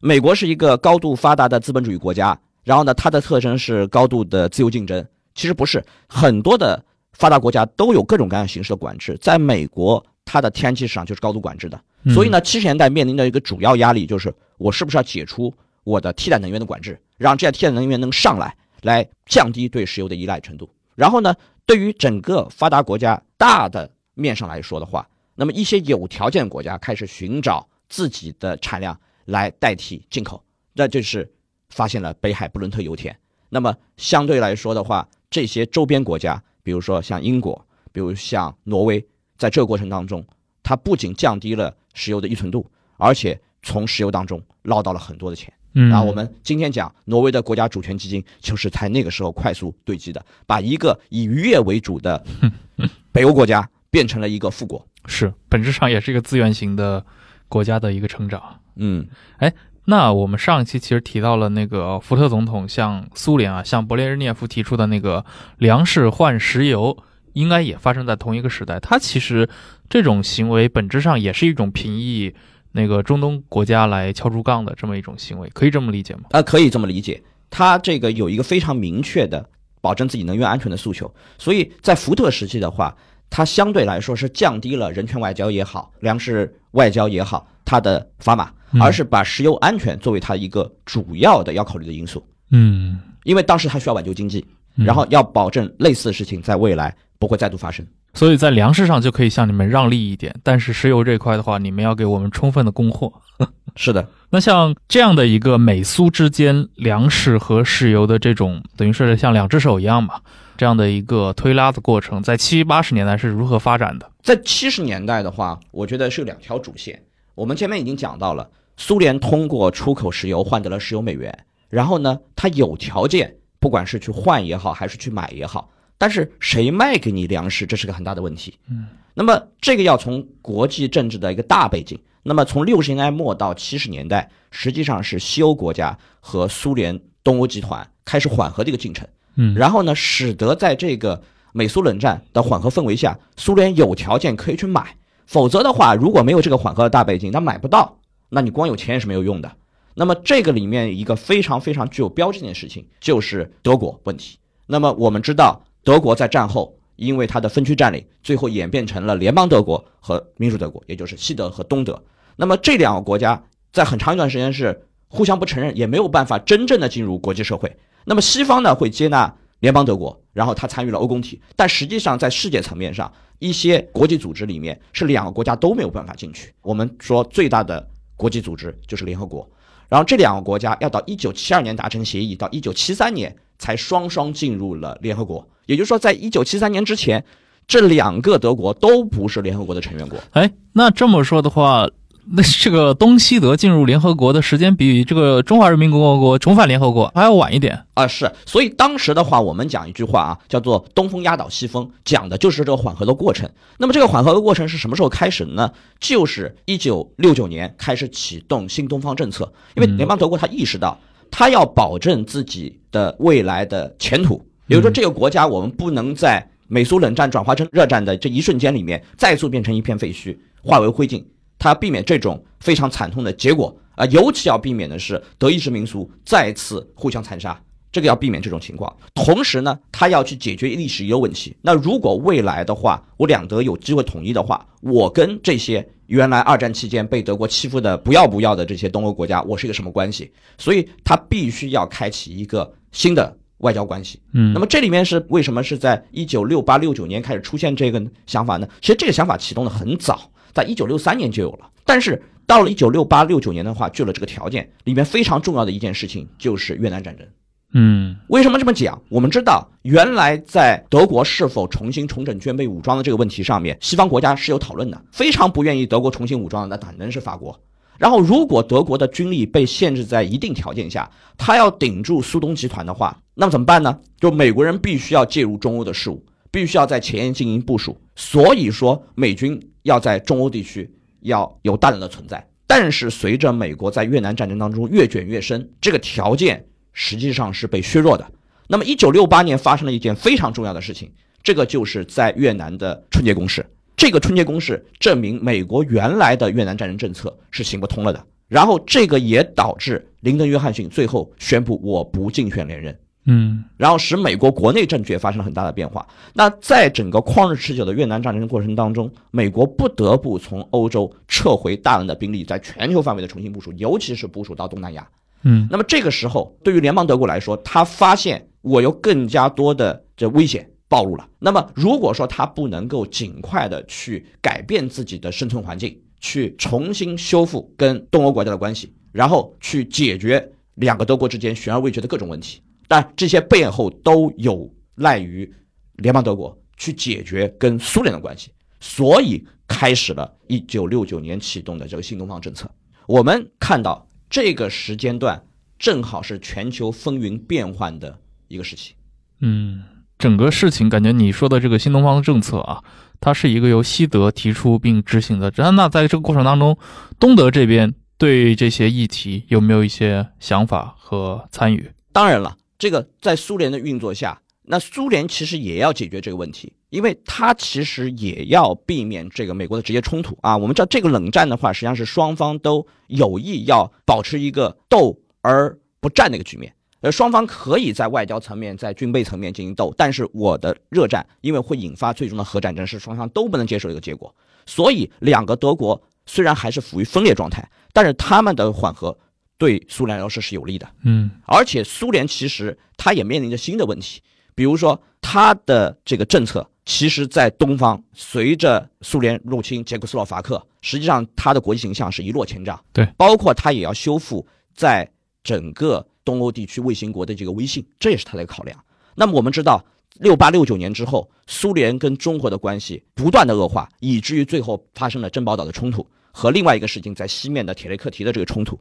[0.00, 5.06] 美国是一个高度发达的资本主义国家，然后呢，它的特征是高度的自由竞争。
[5.34, 11.78] 其实不是，很多的发达国家都有各种各样形式的管制，在美国，它的天然气市场就是高度管制的。
[12.06, 15.52] 所以呢，七十年代面临的一个主要压力就是，我是不是要解除
[15.84, 18.54] 我的替代能源的管制，让这些替代能源能上来。
[18.82, 20.70] 来降低对石油的依赖程度。
[20.94, 21.34] 然后呢，
[21.66, 30.40] 对于整个发达国家大的面上来说的话，那么一些有条件的国家开始寻找自己的产量来代替进口，
[30.74, 31.28] 那就是
[31.70, 33.18] 发现了北海布伦特油田。
[33.48, 39.04] 那么相对来说的话，这些周边国家，比如说像英国，比如像挪威，
[39.36, 40.24] 在这个过程当中，
[40.62, 45.52] 它不仅降低了石油的依存度，而且从石油当中捞到了很多的钱。
[45.74, 52.24] 嗯，然后我们今天讲挪威的国家主权基金，就是在那个时候快速堆积的，把一个以渔业为主的
[53.12, 57.04] 北欧国家变成了一个富国， 是本质上也是一个资源型的
[57.48, 58.60] 国家的一个成长。
[58.76, 59.52] 嗯，哎，
[59.84, 65.24] 那我们上一期其实提到了那个福特总统向苏联啊，向勃列日涅夫提出的那个
[65.58, 66.96] 粮食换石油，
[67.38, 68.80] 应该也发生在同一个时代。
[68.80, 69.48] 他其实
[69.88, 72.34] 这种行为本质上也是一种平抑。
[72.72, 76.24] 那个中东国家来敲竹杠的这么一种行为，可以这么理解吗？
[76.32, 77.20] 啊，可以这么理解。
[77.48, 79.44] 他这个有一个非常明确的
[79.80, 82.94] 保证自己能源安全的诉求，所以在福特时期的话，
[83.30, 92.24] 它相对来说是降低了人权外交也好、粮食外交也好它的砝码，而是把石油安全作为它一个主要的要考虑的因素。
[92.50, 94.46] 嗯，因为当时他需要挽救经济，
[94.76, 97.86] 然后要保证类似的事情在未来不会再度发生。
[98.14, 103.12] 所以在粮食上就可以向你们让利一点，但是石油这块的话，你们要给我们充分的供货。
[103.76, 110.20] 是的，那像这样的一个美苏之间粮食和石油的这种，等于是像两只手一样嘛，
[110.56, 114.10] 这样的一个推拉的过程，在七八十年代是如何发展的？
[114.22, 117.00] 在七十年代的话，我觉得是有两条主线。
[117.36, 125.70] 我们前面已经讲到了，苏联通过出口石油换得了石油美元，然后呢，它有条件，不管是去换也好，还是去买也好。
[125.98, 128.54] 但是谁卖给你粮食，这是个很大的问题。
[128.70, 131.98] 嗯，那么这个要从国际政治的一个大背景。
[132.22, 139.08] 那么从六十年代末到七十年代，实际上是西欧国家和苏联东欧集团开始缓和这个进程。
[139.36, 144.94] 嗯，然后呢，使得在这个美苏冷战的缓和氛围下，苏联有条件可以去买。
[145.26, 149.50] 否则的话，如果没有这个缓和的大背景，他买不到，那你光有钱也是没有用的。
[149.94, 154.38] 那么这个里面一个非常非常具有标志性的事情，就是德国问题。
[154.66, 155.64] 那么我们知道。
[155.88, 162.04] 德国在战后因为它的分区占领，最后演变成了联邦德国和民主德国，也就是西德和东德。
[162.36, 167.74] 那么这两个国家在很长一段时间是互相不承认，也没有办法真正的进入国际社会。
[168.04, 176.52] 那么西方呢会接纳联邦德国，然后他参与了欧共体，但实际上在世界层面上，一些国际组织里面是两个国家都没有办法进去。
[176.60, 179.48] 我们说最大的国际组织就是联合国，
[179.88, 185.46] 然后这两个国家要到一九七二年达成协议，到一九七三年才双双进入了联合国。
[185.66, 187.24] 也就是说，在一九七三年之前，
[187.66, 190.18] 这两个德国都不是联合国的成员国。
[190.32, 191.86] 哎，那这么说的话，
[192.30, 198.06] 那这个东西德进入联合国的时间比这个中华人民共和国重返联合国还要晚一点啊。
[198.06, 203.48] 是，所以当时的话，我们讲一句话啊，叫做“东风压倒西风”，讲的就是这个缓和的过程。
[203.78, 205.70] 那么这个缓和的过程是什么时候开始的呢？
[206.00, 210.98] 就是一九六九年开始启动新东方政策，因为联邦德国他意识到，
[211.30, 221.24] 他要保证自己的未来的前途，也就是说，这个国家我们不能在美苏冷战转化成热战的这一瞬间里面再速变成一片废墟，化为灰烬。
[221.58, 227.60] 他要避免这种非常惨痛的结果啊，尤其要避免的是德意志民族再次互相残杀，
[227.90, 228.94] 这个要避免这种情况。
[229.12, 231.56] 同时呢，他要去解决历史遗留问题。
[231.62, 240.32] 那如果未来的话，我两德有机会统一的话，我跟这些原来二战期间被德国欺负的不要不要的这些东欧国家，我是一个什么关系？
[240.56, 244.18] 所以他必须要开启一个新的外交关系。
[244.32, 248.66] 嗯，那么这里面是为什么是在一九六八六九年开始出现这个想法呢？
[248.80, 250.30] 其实这个想法启动的很早。
[250.54, 257.24] 在一九六三年就有了，但是到了一九六八六九年的话，有了这个条件里面非常重要的一件事情就是越南战争。
[257.72, 259.00] 嗯，为什么这么讲？
[259.08, 267.58] 我们知道，原来在德国是否重新重整军备武装的这个问题上面，西方国家是有讨论的，非常不愿意德国重新武装的，那可能是法国。
[267.98, 273.98] 然后，如果德国的军力被限制在一定条件下，他要顶住苏东集团的话，那么怎么办呢？
[274.20, 276.24] 就美国人必须要介入中欧的事务。
[276.50, 282.42] 必须要在前沿进行部署，所以说美军要在中欧地区要有大量的存在。
[282.66, 286.64] 但是随着美国在越南战争当中越卷越深，这个条件
[287.00, 288.26] 实际上是被削弱的。
[288.66, 291.08] 那么，一九六八年发生了一件非常重要的事情，
[291.44, 293.64] 这个就是在越南的春节攻势。
[293.96, 298.26] 这个春节攻势证明美国原来的越南战争政策是行不通了的。
[298.48, 302.98] 然后，这个也导致林登·约翰逊最后宣布我不竞选连任。
[303.26, 306.04] 嗯，然后使美国国内政局发生了很大的变化。
[306.34, 315.06] 那在整个旷日持久的越南战争过程当中，美国不得不从欧洲撤回大量的兵力，在全球范围的重新部署，尤其是部署到东南亚。
[315.42, 321.28] 嗯，那么这个时候，对于联邦德国来说，他发现我有更加多的这危险暴露了。
[321.38, 332.60] 那么如果说他不能够尽快的去改变自己的生存环境，去重新修复跟东欧国家的关系，然后去解决两个德国之间悬而未决的各种问题。
[332.88, 335.48] 但这些背后都有赖于
[335.96, 342.68] 联邦德国去解决跟苏联的关系，所以开始了一九六九年启动的这个新东方政策。
[343.06, 345.44] 我们看到这个时间段
[345.78, 348.94] 正好是全球风云变幻的一个时期。
[349.40, 349.84] 嗯，
[350.18, 352.82] 整个事情感觉你说的这个新东方政策啊，
[353.20, 355.52] 它是一个由西德提出并执行的。
[355.72, 356.76] 那在这个过程当中，
[357.18, 361.90] 东德这边对这些议题有没有一些想法和参与？
[362.12, 362.56] 当然了。
[362.78, 370.56] 这个在苏联的运作下，那苏联其实也要解决这个问题，因为它其实也要避免这个美国的直接冲突啊。
[370.56, 376.74] 我们知道这个冷战的话，实际上是双方都有意要保持一个斗而不战的一个局面。
[377.00, 384.34] 呃，双方可以在外交层面、在军备层面进行斗，但是我的热战因为会引发最终的核战争，是双方都不能接受一个结果。
[384.66, 389.16] 所以，两个德国虽然还是处于分裂状态，但是他们的缓和。
[389.60, 394.22] 对苏联来说是有利的，嗯，而且苏联其实它也面临着新的问题，
[394.58, 404.44] 比如说他的这个政策，其实，在东方随着苏联入侵捷克斯洛伐克，实际上他的国际形象是一落千丈，对，包括他也要修复
[404.74, 405.08] 在
[405.44, 408.76] 整个东欧地区卫星国的这个威信，这也是他的考量。
[409.14, 409.80] 那么我们知道，
[410.18, 418.76] 六八六九年之后，苏联跟中国的关系不断的恶化，以至于最后发生了珍宝岛的冲突和另外一个事情在西面的铁雷克提的这个冲突。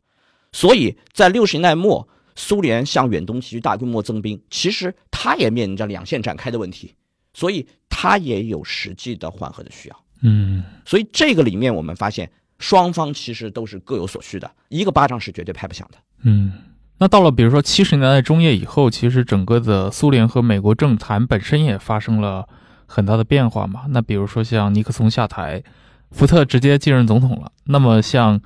[0.52, 2.08] 所以在六十年代末，
[2.40, 6.94] 苏联向远东地区大规模增兵，其实它也面临着两线展开的问题，
[7.34, 10.04] 所以它也有实际的缓和的需要。
[10.22, 15.98] 嗯，所以这个里面我们发现，双方其实都是各有所需的，一个巴掌是绝对拍不响的。
[16.22, 16.54] 嗯，
[17.00, 22.48] 那到了比如说七十年代中叶以后，其实整个的苏联和美国政坛本身也发生了
[22.86, 23.86] 很大的变化嘛。
[23.90, 25.64] 那比如说像尼克松下台，
[26.12, 28.40] 福特直接继任总统了，那么像。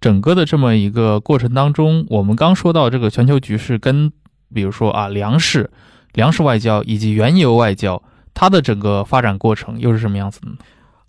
[0.00, 4.12] 整个的这么一个过程当中，我们刚说到这个全球局势跟，
[4.52, 5.70] 比如说啊粮食、
[6.12, 8.02] 粮食外交以及原油外交，
[8.34, 10.56] 它的整个发展过程又是什么样子的呢？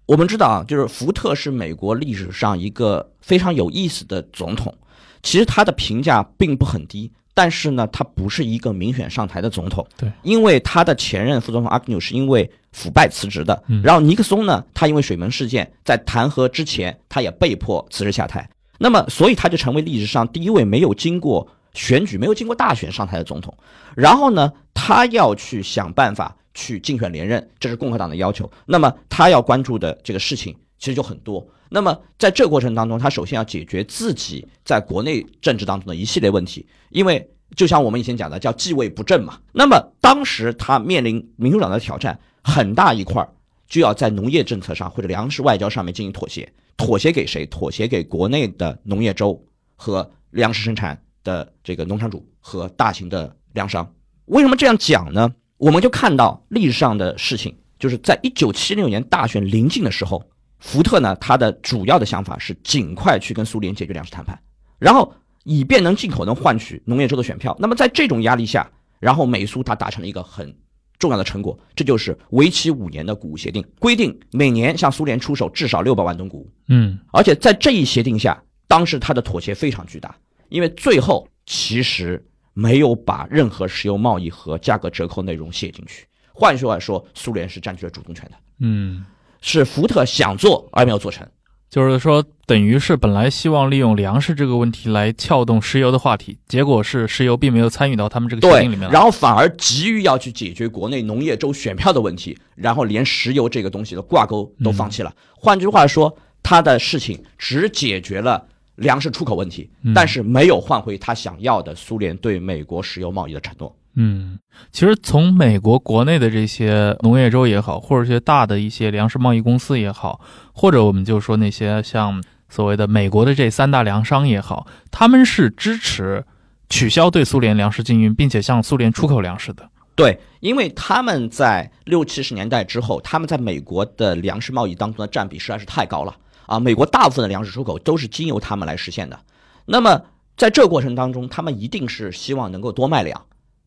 [0.05, 4.73] 我们知道啊，就是福特是美国历史上一个非常有意思的总统，
[5.21, 18.49] 其实他的评价并不很低，但是呢，他不是一个民选上台的总统，对，因为他的前任副总统阿克纽是因为腐败辞职的，然后尼克松呢，他因为水门事件在弹劾之前，他也被迫辞职下台。
[18.77, 23.55] 那么，所以他就成为历史上第一位没有经过选举、没有经过大选上台的总统。
[23.95, 28.49] 然后呢，他要去想办法去竞选连任，这是共和党的要求。
[28.65, 31.45] 那么他要关注的这个事情其实就很多。
[31.69, 39.37] 那么在这过程当中，他首先要解决自己在国内政治当中的一系列问题，因为就像我们以前讲的，叫继位不正嘛。
[39.51, 43.29] 那么当时他面临民主党的挑战，很大一块儿
[43.67, 46.47] 就要在农业政策上或者粮食外交上面进行妥协。
[46.77, 47.45] 妥协给谁？
[47.47, 49.43] 妥协给国内的农业州
[49.75, 53.91] 和粮食生产的这个农场主和大型的粮商。
[54.25, 55.33] 为什么这样讲呢？
[55.57, 60.23] 我们就看到历史上的事情，就是在一九七六年大选临近的时候，
[60.59, 64.39] 福特呢，他的主要的想法是尽快去跟苏联解决粮食谈判，
[64.77, 65.11] 然后
[65.45, 67.57] 以便能进口能换取农业州的选票。
[67.59, 70.55] 那么在这种压力下，然后美苏他达成了一个很
[70.99, 76.49] 重要的成果，这就是为期五年的谷物协定，规定每年向苏联出手至少六百万吨谷物。
[76.67, 80.15] 嗯而且在这一协定下，当时他的妥协非常巨大，
[80.49, 86.05] 因为最后其实没有把任何石油贸易和价格折扣内容写进去。
[86.33, 89.05] 换句话说，苏联是占据了主动权的，嗯，
[89.41, 91.27] 是福特想做而没有做成。
[91.69, 105.13] 就是说，等于是本来希望利用粮食这个问题来撬动石油的话题，结果是石油并没有参与到他们这个协对定里面，然后反而急于要去解决国内农业州选票的问题，然后连石油这个东西的挂钩都放弃了。
[105.35, 113.75] 换句话说，他的事情只解决了粮食出口问题，但是没有换回他想要的苏联对美国石油贸易的承诺。
[113.99, 114.37] 嗯，
[114.71, 120.21] 其实从美国国内的这些农业州也好，或者一些大的一些粮食贸易公司也好，
[120.53, 126.23] 或者我们就说那些像所谓的美国的这三大粮商也好，他们是支持
[126.69, 129.67] 取消对苏联粮食禁运，并且向苏联出口粮食的。
[129.95, 136.59] 对，因为他们在六七十年代之后，他们在美国的粮食贸易当中的占比实在是太高了啊！
[136.59, 139.19] 美国大部分的粮食出口都是经由他们来实现的。
[139.65, 139.99] 那么
[140.35, 143.19] 在这过程当中，他们一定是希望能够多卖粮。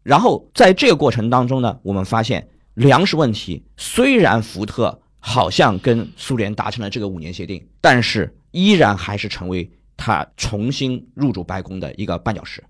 [0.03, 12.65] 然后在这个过程当中呢，我们发现粮食问题虽然福特好像跟苏联达成了这个五年协定，但是依然还是成为他重新入主白宫的一个绊脚石。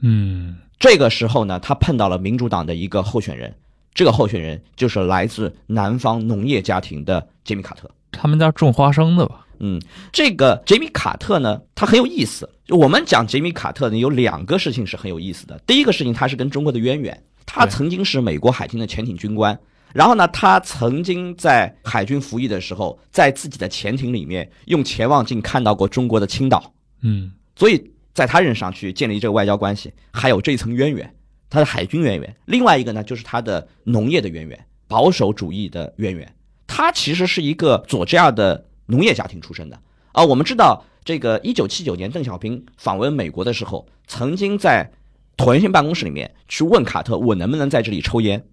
[0.00, 3.54] 嗯这个时候呢，他碰到了民主党的一个候选人，
[3.94, 7.90] 这个候选人就是来自南方农业家庭的杰米·卡特。
[8.12, 9.43] 他们家种花生的吧？
[9.58, 9.80] 嗯，
[10.12, 12.48] 这个杰米·卡特呢，他很有意思。
[12.68, 15.60] 我们讲杰米·卡特呢，有两个事情是很有意思的。
[15.66, 19.58] 第一个事情，他是跟中国的渊源，他曾经是美国海军的潜艇军官。
[19.92, 26.74] 然后呢，他曾经在海军服役的时候，在自己的潜艇里面用潜望镜看到过中国的青岛。
[27.02, 31.14] 嗯所以在他任上去建立这个外交关系，还有这一层渊源，
[31.48, 32.36] 他的海军渊源。
[32.46, 36.34] 另外一个呢，就是他的农业的渊源，保守主义的渊源。
[36.66, 39.78] 他其实是一个佐治亚的农业家庭出身的
[40.12, 40.24] 啊。
[40.24, 44.90] 我们知道，这个一九七九年邓小平访问美国的时候，曾经在
[45.36, 48.44] 椭圆形办公室里面去问卡特，我能不能在这里抽烟？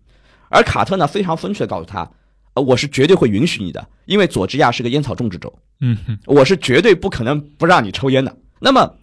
[0.49, 2.11] 而卡特呢，非常风趣的告诉他，
[2.55, 5.53] 呃，我是绝对会允许你的，因为佐治亚是个烟草种植州。
[5.79, 8.35] 嗯哼我是绝对不可能不让你抽烟的。
[8.59, 8.97] 那么，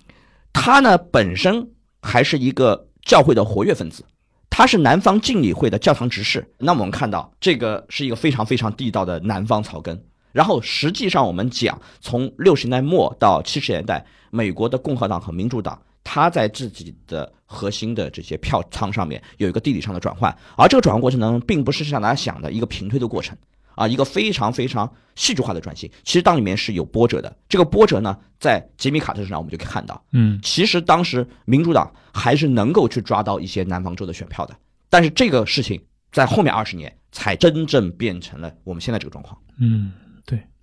[0.52, 1.68] 他呢本身
[2.02, 4.04] 还是一个教会的活跃分子，
[4.50, 6.46] 他是南方敬礼会的教堂执事。
[6.58, 10.00] 那么我们看到，这个是一个非常非常地道的南方草根。
[10.32, 23.36] 然后，实际上我们讲，从六十年代末到七十年代，美国的共和党和民主党，他在自己的核心的这些票仓上面有一个地理上的转换，而这个转换过程当中，并不是像大家想的一个平推的过程。
[23.74, 27.36] 啊，一个非常非常戏剧化的转型，其实当里面是有波折的。
[27.48, 34.56] 这个波折呢，在杰米卡特身上我们就可以看到，嗯其实当时民主党还是能够去抓到一些南方州的选票的，
[34.90, 39.38] 但是这个事情在后面二十年才真正变成了我们现在这个状况。
[39.60, 40.07] 嗯，对。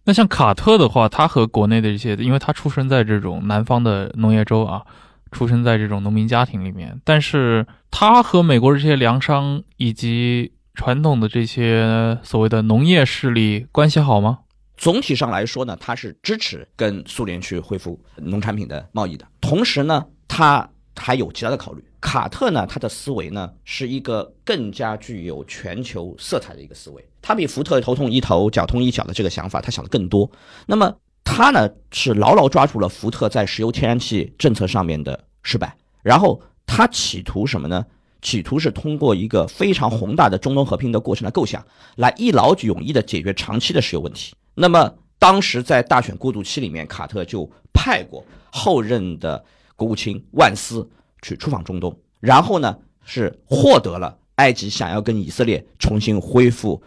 [0.06, 4.86] 那像卡特的话，他和国内的这些，因为他出生在这种南方的农业州啊，
[5.32, 14.40] 出生在这种农民家庭里面，但是他和美国这些粮商以及传统的这些所谓的农业势力关系好吗？
[14.78, 21.84] 总体上来说呢，他是支持跟苏联去恢复农产品的贸易的，同时呢，他还有其他的考虑。
[22.02, 30.30] 卡特呢，他的思维呢是一个更加具有全球色彩的一个思维，他比福特头痛医头、脚痛医脚的这个想法，他想的更多。
[30.68, 37.84] 那么他呢是牢牢抓住了福特在石油天然气政策上面的失败，然后他企图什么呢？
[38.22, 44.36] 企图是通过一个非常宏大的中东和平的过程的构想，来一劳永逸的解决长期的石油问题。
[44.54, 49.44] 那么当时在大选过渡期里面，卡特就派过后任的
[49.76, 50.88] 国务卿万斯
[51.24, 56.84] 去出访中东，然后呢是获得了埃及想要跟以色列重新恢复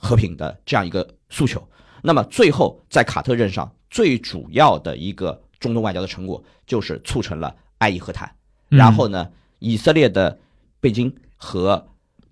[0.00, 1.62] 和平的这样一个诉求。
[2.02, 8.28] 那么最后在卡特任上最主要的一个中东外交的成果，就是促成了埃以和谈。
[8.68, 10.36] 然后呢，以色列的
[10.80, 11.86] 贝金和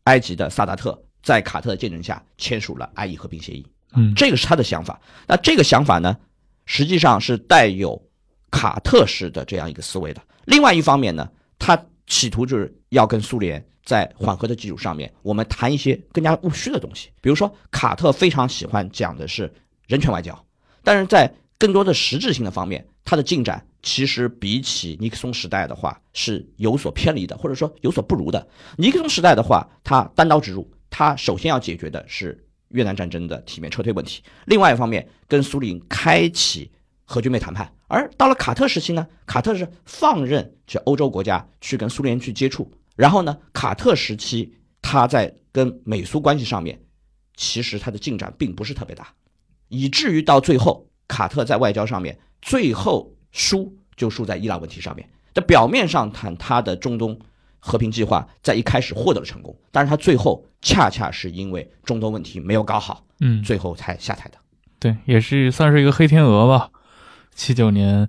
[0.04, 3.66] 埃及的萨达特在卡特的见证下签署了埃以和平协议。
[3.92, 5.00] 嗯，这个是他的想法。
[5.26, 6.16] 那这个想法呢，
[6.64, 8.00] 实际上是带有
[8.50, 10.22] 卡特式的这样一个思维的。
[10.46, 17.08] 另外一方面呢，他企图就是要跟苏联在缓和的基础上面，我们谈一些更加务虚的东西。
[17.22, 19.50] 比如说，卡特非常喜欢讲的是
[19.86, 20.44] 人权外交，
[20.84, 28.46] 但是在更多的实质性的方面，他的进展其实比起尼克松时代的话是有所偏离的，或者说有所不如的。
[28.76, 36.70] 尼克松时代的话，他单刀直入，他首先要解决的是越南战争的体面撤退问题，另外一方面跟苏联开启
[37.06, 37.72] 核军备谈判。
[37.86, 46.78] 而到了卡特时期呢，卡特是放任这欧洲国家去跟苏联去接触，然后呢，卡特时期他在跟美苏关系上面，
[47.36, 49.06] 其实他的进展并不是特别大，
[49.68, 50.84] 以至于到最后。
[51.10, 55.08] 卡特在外交上面最后输就输在伊朗问题上面。
[55.32, 57.18] 在表面上谈他的中东
[57.58, 64.36] 和平计划在一开始获得了成功，但是他最后恰恰是因为中东问题没有搞好，嗯，最后才下台的。
[64.78, 66.70] 对，也是算是一个黑天鹅吧。
[67.34, 68.06] 七九年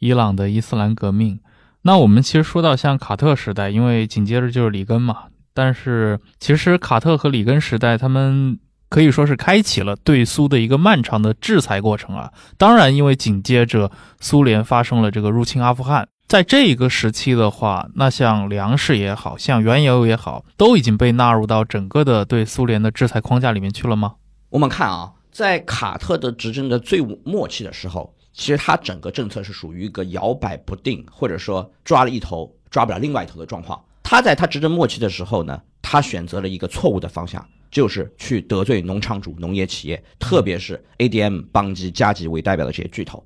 [0.00, 1.40] 伊朗的伊斯兰革命，
[1.84, 5.24] 那我们其实说到像卡特时代，因为紧接着就是里根嘛，
[5.54, 8.58] 但是其实卡特和里根时代他们。
[8.90, 12.30] 可以说是开启了对苏的一个漫长的制裁过程啊！
[12.56, 24.14] 当然，因为紧接着苏联发生了这个入侵阿富汗，在这一个时期的话，那像粮食也好像原油也好，都已经被纳入到整个的对苏联的制裁框架里面去了吗？
[24.50, 33.82] 我们看啊，在卡特的执政的最末期的时候，其实他整个政策是属于一个摇摆不定，或者说抓了一头抓不了另外一头的状况。
[34.02, 37.42] 他在他执政末期的时候呢，他选择了一个错误的方向。
[37.70, 43.20] 就是去得罪农场主、农业企业，特别是 ADM、邦基、加吉为代表的这些巨头。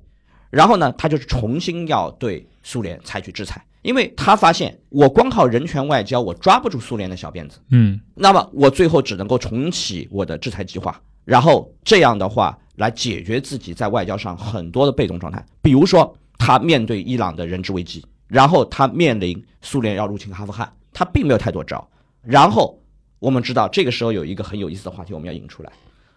[0.49, 7.59] 然后呢，他就是重新要对苏联采取制裁，因为他发现我光靠人权外交，我抓不住苏联的小辫子。
[7.69, 15.45] 嗯，那么我最后只能够重启我的制裁计划，然后这样的话来解决自己在外交上很多的被动状态。
[15.61, 21.87] 比如说，他面对伊朗的人质危机，然后他面临苏联要入侵阿富汗，他并没有太多招。
[22.23, 22.75] 然后。
[23.21, 25.69] 我们知道，这个时候有一个很有意思的话题，我们要引出来。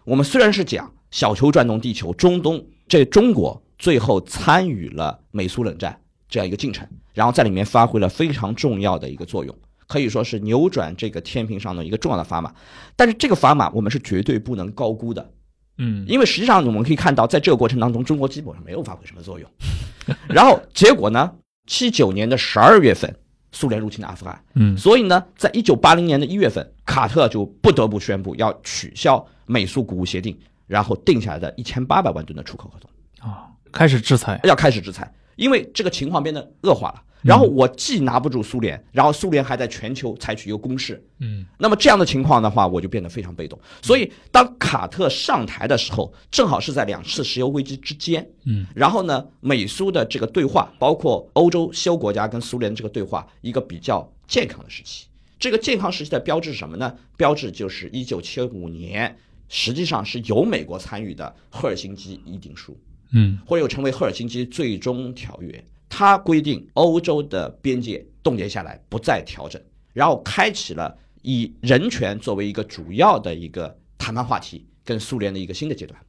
[0.05, 5.99] 我们虽然是讲小球转动地球，中东这中国最后参与了美苏冷战
[6.29, 9.53] 这样一个进程，然后在里面发挥了非常重要的一个作用，
[9.85, 12.55] 可以说是扭转这个天平上的一个重要的砝码。
[12.95, 15.29] 但是这个砝码我们是绝对不能高估的，
[15.77, 19.49] 嗯，因为实际上我们可以看到，在这个过程当中，中国基本上没有发挥什么作用。
[20.27, 21.31] 然后结果呢？
[21.67, 23.13] 七九年的十二月份。
[23.55, 37.03] 苏联入侵了阿富汗，嗯，所以呢，在一九八零年的一月份，卡特就不得不宣布要取消美苏谷物协定，然后定下来的一千八百万吨的出口合同啊，开始制裁，要开始制裁，因为这个情况变得恶化了。
[37.23, 43.57] 然后我既拿不住苏联，然后苏联还在全球采取一个攻势，嗯，那么这样的情况的话，我就变得非常被动。
[43.81, 55.07] 所以当卡特上台的时候，正好是在两次石油危机之间，嗯，然后呢，美苏的这个对话，包括欧洲西欧国家跟苏联这个对话，一个比较健康的时期。
[55.39, 56.93] 这个健康时期的标志是什么呢？
[57.17, 59.17] 标志就是一九七五年，
[59.47, 62.77] 实际上是由美国参与的赫尔辛基议定书，
[63.13, 65.63] 嗯，或者又称为赫尔辛基最终条约。
[65.95, 69.61] 它规定欧洲的边界冻结下来，不再调整，
[69.93, 76.01] 然后开启了以人权作为一个主要的一个谈判话题，跟苏联的一个新的阶段。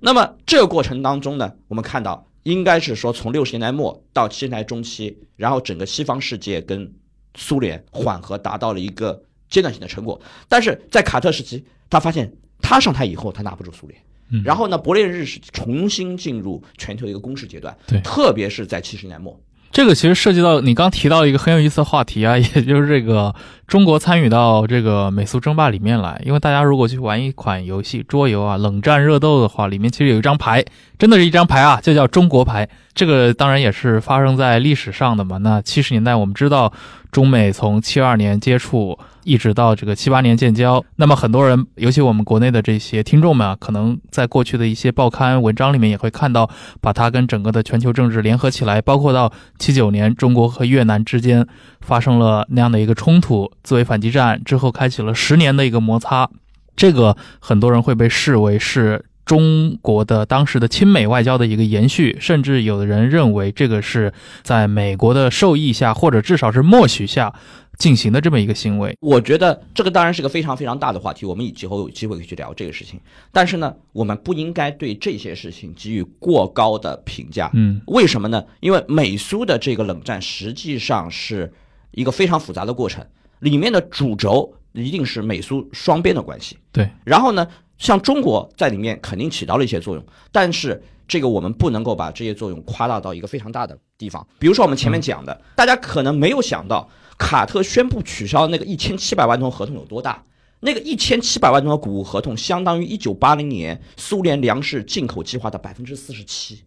[0.00, 6.90] 那么这个过程当中呢，我们看到应该是说从六十年代末到七十年代中期，然后整个西方世界跟
[7.34, 10.18] 苏联缓和达到了一个阶段性的成果。
[10.48, 14.02] 但是在卡特时期，他发现他上台以后，他拿不住苏联。
[14.44, 19.38] 然后呢，勃列日是重新进入全球一个攻势阶段，对，特别是在七十年末，
[19.70, 23.34] 这个其实涉及到你刚提到一个很有意思的话题啊， 也就是这个
[23.66, 26.20] 中国参与到这个美苏争霸里面来。
[26.24, 30.64] 因为大家如果去玩一款游戏桌游啊，冷战热斗的话，里面其实有一张牌，
[30.98, 32.68] 真的是一张牌啊，就叫中国牌。
[32.92, 35.38] 这个当然也是发生在历史上的嘛。
[35.38, 36.72] 那七十年代我们知道，
[37.12, 38.98] 中美从七二年接触。
[39.24, 46.48] 一直到这个七八年建交，那么很多人，尤其我们国内的这些听众们啊，可能在过去的一些报刊文章里面也会看到，
[46.80, 51.46] 把它跟整个的全球政治联合起来，包括到七九年中国和越南之间
[51.82, 56.30] 发生了那样的一个冲突，自卫反击战之后开启了十年的一个摩擦，
[56.74, 64.12] 这个很多人会被视为是中国的当时的亲美外交的一个延续，甚至有的人认为这个是
[64.42, 67.32] 在美国的授意下，或者至少是默许下。
[67.78, 72.98] 进行的这么一个行为，我觉得这个当然是个非常非常大的话题，我们以后有机会可以去聊这个事情。
[73.30, 77.48] 但是呢，我们不应该对这些事情给予过高的评价。
[77.54, 78.42] 嗯，为什么呢？
[78.58, 81.52] 因为美苏的这个冷战实际上是
[81.92, 83.06] 一个非常复杂的过程，
[83.38, 86.58] 里面的主轴一定是美苏双边的关系。
[86.72, 87.46] 对，然后呢，
[87.78, 94.26] 像中国在里面肯定起到了一些作用，但是这个我们不能够把这些作用夸大到一个非常大的地方。
[94.38, 100.22] 比如说我们前面讲的，大家可能没有想到，卡特宣布取消那个一千七百万吨合同有多大。
[100.60, 106.64] 那个一千七百万吨的谷物合同，相当于一九八零年苏联粮食进口计划的百分之四十七。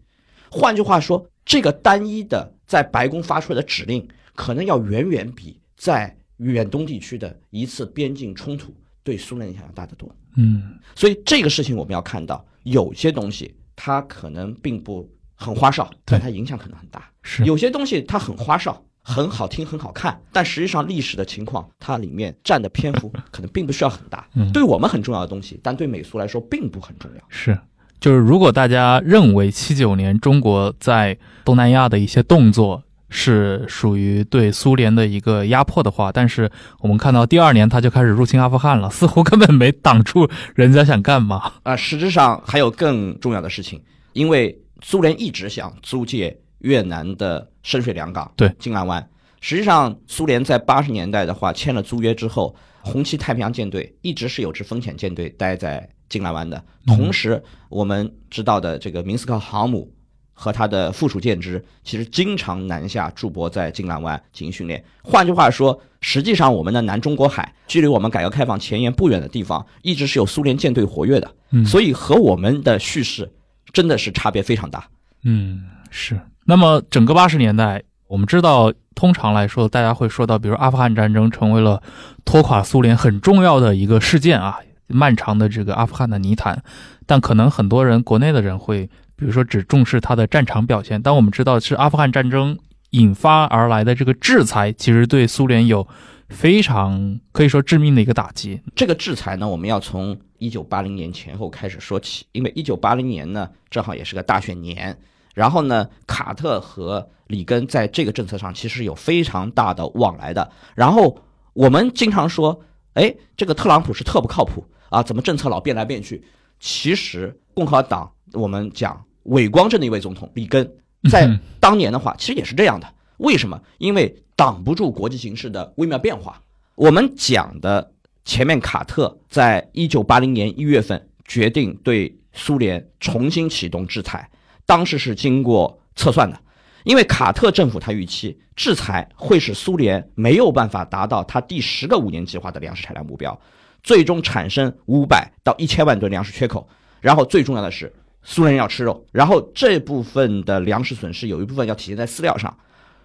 [0.50, 10.10] 换句话说，这个单一的在白宫发出来的指令，可能要远远比在远东地区的一次边境冲突对苏联影响要大得多。
[10.36, 18.84] 嗯所以这个事情我们要看到，有些东西它可能并不很花哨，但它影响可能很大；是有些东西它很花哨。
[19.04, 24.28] 很好听，很好看，但实际上历史的情况，它里面占的篇幅可能并不需要很大。
[24.36, 27.24] 嗯对我们很重要的东西，但对美苏来说并不很重要。
[27.28, 27.58] 是，
[28.00, 32.84] 就是如果大家认为七九年中国在东南亚的一些动作
[33.14, 36.50] 是属于对苏联的一个压迫的话，但是
[36.80, 41.52] 我们看到第二年他就开始入侵阿富汗了，似乎根本没挡住人家想干嘛。
[41.64, 43.80] 啊、实质上还有更重要的事情，
[44.14, 49.06] 因为苏联一直想租借越南的深水良港，对金兰湾。
[49.42, 56.64] 实际上，苏联在八十年代的话签了租约之后，红旗太平洋舰队一直是有支风险舰队待在金兰湾的。
[56.86, 59.92] 同时，我们知道的这个明斯克航母
[60.34, 64.84] 和他的附属舰只，其实经常南下驻泊在金兰湾进行训练。
[65.04, 71.32] 换句话说，实际上我们的南中国海距离我们改革开放前沿不远的地方，一直是有苏联舰队活跃的。
[71.52, 73.30] 嗯所以和我们的叙事
[73.74, 74.88] 真的是差别非常大。
[75.24, 76.20] 嗯，是。
[76.46, 81.82] 那么整个八十年代，我们知道，通常来说，大家会说到，比如阿富汗战争成为了
[82.26, 86.64] 拖垮苏联很重要的一个事件啊，漫长的这个阿富汗的泥潭。
[87.06, 88.90] 但可能很多人，国内的人会，
[89.22, 91.00] 比如说只重视它的战场表现。
[91.00, 92.58] 但我们知道，是阿富汗战争
[92.90, 95.88] 引发而来的这个制裁，其实对苏联有
[96.30, 98.60] 非常可以说致命的一个打击。
[98.76, 104.98] 这个制裁呢，我们要从一九八零年前后开始说起，因为一九八零年呢正好也是个大选年，
[105.36, 110.52] 然后呢，卡特和里根在这个政策上其实有非常大的往来的。
[110.74, 111.16] 然后
[111.54, 112.60] 我们经常说，
[112.96, 116.24] 哎，这个特朗普是特不靠谱啊，怎么政策老变来变去？
[116.60, 120.70] 其实共和党我们讲伪光正的一位总统里根，
[121.10, 122.88] 在嗯当年的话，其实也是这样的。
[123.18, 123.62] 为什么？
[123.78, 126.42] 因为挡不住国际形势的微妙变化。
[126.76, 127.92] 我们讲的
[128.26, 134.30] 前面，卡特在一九八零年一月份决定对苏联重新启动制裁，
[134.66, 136.40] 当时是经过测算的，
[136.84, 143.40] 因为卡特政府他预期制裁会使苏联没有办法达到他第十个五年计划的粮食产量目标，
[143.84, 146.68] 最终产生五百到一千万吨粮食缺口。
[147.00, 147.92] 然后最重要的是，
[148.24, 152.56] 苏联要吃肉，然后这部分的粮食损失有一部分要体现在饲料上，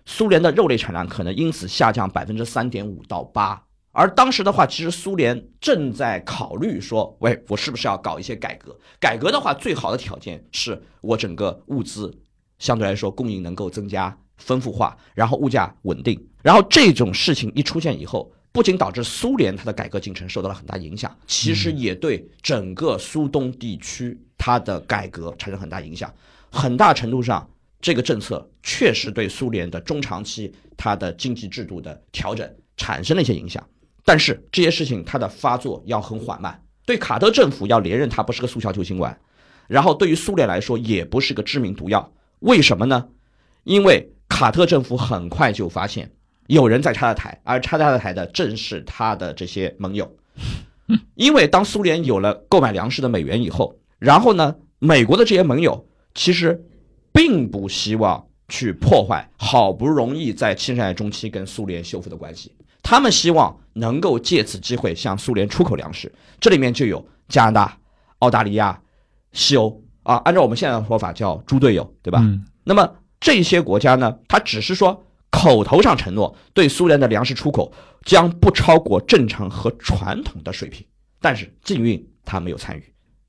[0.04, 3.62] 苏联的肉类产量可能因此下降百分之三点五到八。
[3.92, 8.78] 而当时的话，其实苏联正在考虑说，喂，我是不是要搞一些改革？
[9.00, 12.14] 改革的话，最好的条件是我整个物资
[12.58, 16.22] 相对来说供应能够增加丰富化，然后物价稳定。
[16.42, 26.12] 然后这种事情一出现以后，不仅导致苏联它的改革进程受到了很大影响，其实也对整个苏东地区它的改革产生很大影响。
[26.50, 27.48] 很大程度上，
[27.80, 33.62] 这个政策确实对苏联的中长期它的经济制度的调整产生了一些影响。
[34.04, 39.18] 但是这些事情它的发作要很缓慢，对卡特政府要连任，它不是个速效救心丸，
[39.66, 42.12] 然后对于苏联来说也不是个致命毒药。
[42.38, 43.08] 为什么呢？
[43.64, 46.12] 因为卡特政府很快就发现
[46.46, 50.16] 有人在插他的台，而插他的台的正是他的这些盟友。
[51.16, 56.64] 因为当苏联有了购买粮食的美元以后，然后呢，美国的这些盟友其实
[57.12, 67.78] 并不希望去破坏好不容易在七十年代中期跟苏联修复的关系，他们希望能够借此机会向苏联出口粮食，这里面就有加拿大、
[68.20, 68.80] 澳大利亚、
[69.32, 69.82] 西欧。
[70.02, 72.20] 啊，按照我们现在的说法叫猪队友，对吧？
[72.22, 72.44] 嗯。
[72.62, 72.88] 那么
[73.18, 77.72] 这些国家呢，它只是说口头上承诺对苏联的粮食出口
[78.04, 80.86] 将不超过正常和传统的水平，
[81.20, 82.84] 但是禁运他没有参与，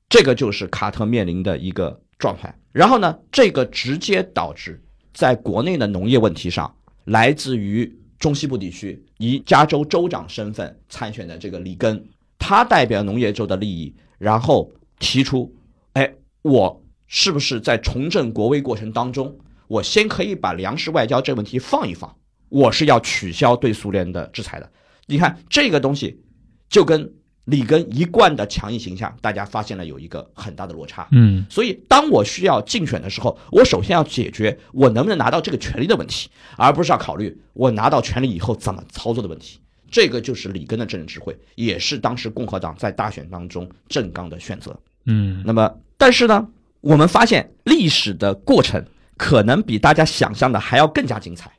[0.08, 2.54] 这个就是卡特面临的一个状态。
[2.72, 4.80] 然后呢，这个直接导致
[5.12, 6.72] 在国内的农业问题上，
[7.04, 12.04] 来自于中西部地区以加州州长身份参选的这个里根，
[12.38, 15.52] 他代表农业州的利益，然后提出，
[15.94, 19.36] 哎，我是不是在重振国威过程当中，
[19.66, 22.14] 我先可以把粮食外交这个问题放一放，
[22.48, 24.70] 我是要取消对苏联的制裁的。
[25.06, 26.20] 你看这个东西，
[26.68, 27.12] 就跟
[27.48, 31.08] 里根一贯的强硬形象，大家发现了有一个很大的落差。
[31.12, 39.58] 嗯所以，当我需要竞选的时候，我首先要解决我能不能拿到这个权利的问题，而不是要考虑我拿到权利以后怎么操作的问题。
[39.90, 44.78] 这个就是里根的政治智慧，也是当时共和党在大选当中正刚的选择。
[45.06, 46.46] 嗯那么，但是呢，
[46.82, 48.84] 我们发现历史的过程
[49.16, 51.50] 可能比大家想象的还要更加精彩。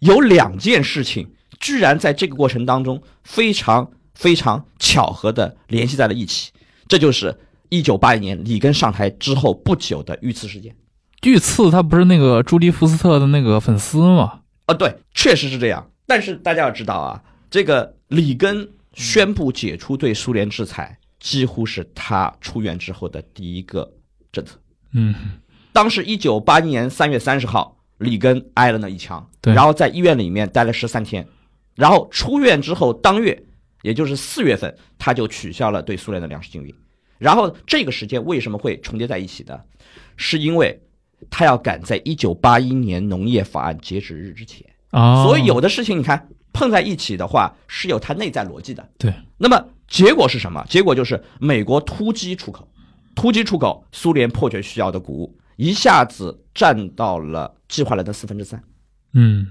[0.00, 1.26] 有两件事情
[1.58, 6.50] 居然在这个过程当中非常非常巧合的联系在了一起，
[6.88, 7.32] 这就是
[7.68, 10.74] 一九八一年里根上台之后不久的遇刺事件。
[11.22, 14.40] 遇刺他不是那个朱迪福斯特的那个粉丝吗？
[14.66, 15.88] 啊，对，确实是这样。
[16.04, 23.88] 但是大家要知道啊，这个里根宣布解除对苏联制裁，几乎是他出院之后的第一个
[24.32, 24.58] 政策。
[24.94, 25.14] 嗯，
[25.72, 31.24] 当时一九八一年三月三十号，里根挨了那一枪，然后在医院里面待了十三天，
[31.76, 33.44] 然后出院之后当月，
[33.82, 36.74] 也就是四月份，他就取消了对苏联的粮食禁运。
[37.18, 39.60] 然后这个时间为什么会重叠在一起呢？
[40.16, 40.80] 是因为
[41.30, 44.64] 他要赶在一九八一年农业法案截止日之前。
[44.90, 48.88] 啊，所以有的事情你看碰在一起的话是有它内在逻辑的。
[48.98, 50.64] 对，那么结果是什么？
[50.68, 52.66] 结果就是美国突击出口，
[53.14, 58.62] 突击出口苏联迫切需要的谷物，一下子占到了计划量的四分之三。
[59.12, 59.46] 嗯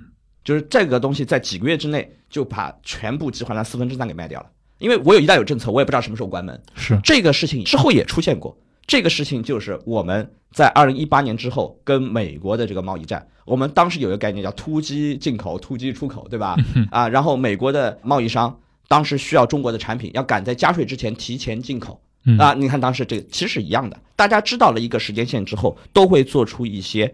[0.47, 4.45] 就是这个东西在几个月之内就把全部集团的四分之三给卖掉了。
[4.77, 6.57] 因为我有一旦有政策，我也不知道什么时候关门。
[6.73, 8.57] 是这个事情之后也出现过。
[8.85, 16.55] 这个事情就是我们在二零一八年之后跟美国的这个贸易战，我们当时有一个概念叫突击进口、突击出口，对吧？
[16.91, 22.53] 啊，然后美国的贸易商当时需要中国的产品，要赶在加税之前提前进口嗯啊。
[22.53, 27.13] 你看当时这个其实是一样的，大家知道了一个时间线之后，都会做出一些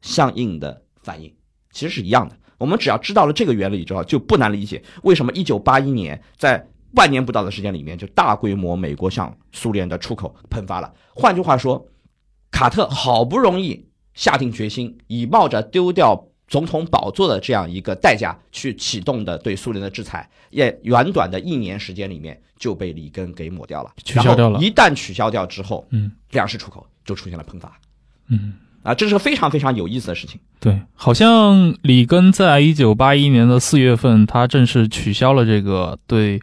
[0.00, 1.30] 相应的反应，
[1.70, 2.34] 其实是一样的。
[2.62, 10.94] 我们只要知道了这个原理之后，就不难理解为什么一九八一年在半年不到的时间里面，就大规模美国向苏联的出口喷发了。
[11.12, 11.84] 换句话说，
[12.50, 24.60] 卡特好不容易下定决心，以冒着丢掉总统宝座的这样一个代价去启动的对苏联的制裁，也短短的一年时间里面就被里根给抹掉了，取消掉了。
[24.60, 26.12] 一旦取消掉之后，嗯。
[26.32, 27.78] 粮食出口就出现了喷发。
[28.28, 30.40] 嗯，啊，这是个非常非常有意思的事情。
[30.60, 36.40] 对，好像里根在一九八一年的四月份，他正式取消了这个对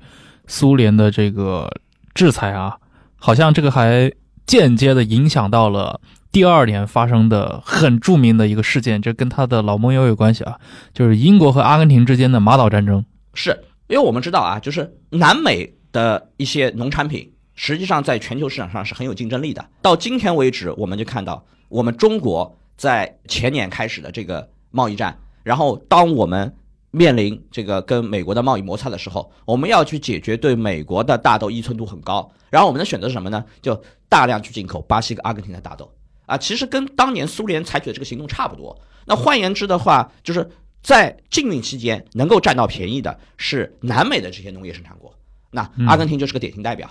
[0.47, 1.69] 苏联的这个
[2.13, 2.77] 制裁啊，
[3.17, 4.11] 好像这个还
[4.45, 5.99] 间接的影响到了
[6.31, 10.55] 第二年发生的很著名的一个事件，这跟他的老盟友有关系啊，
[10.93, 13.03] 就是英国和阿根廷之间的马岛战争。
[13.33, 13.51] 是
[13.87, 19.65] 因为我们知道啊，就是南美的一些农产品，实际上在全球市场上是很有竞争力的。
[19.81, 26.53] 到今天为止，我们就看到我们中国在前年开始的这个贸易战，然后当我们
[26.91, 33.45] 面临这个跟美国的贸易摩擦的时候，我们要去解决对美国的大豆依存度很高，然后我们的选择是什么呢？
[33.61, 35.91] 就大量去进口巴西跟阿根廷的大豆
[36.26, 38.76] 啊，其实跟当年苏联采取的这个行动差不多。
[39.05, 40.49] 那换言之的话，就是
[40.82, 45.13] 在禁运期间能够占到便宜的是南美的这些农业生产国，
[45.51, 46.89] 那阿根廷就是个典型代表。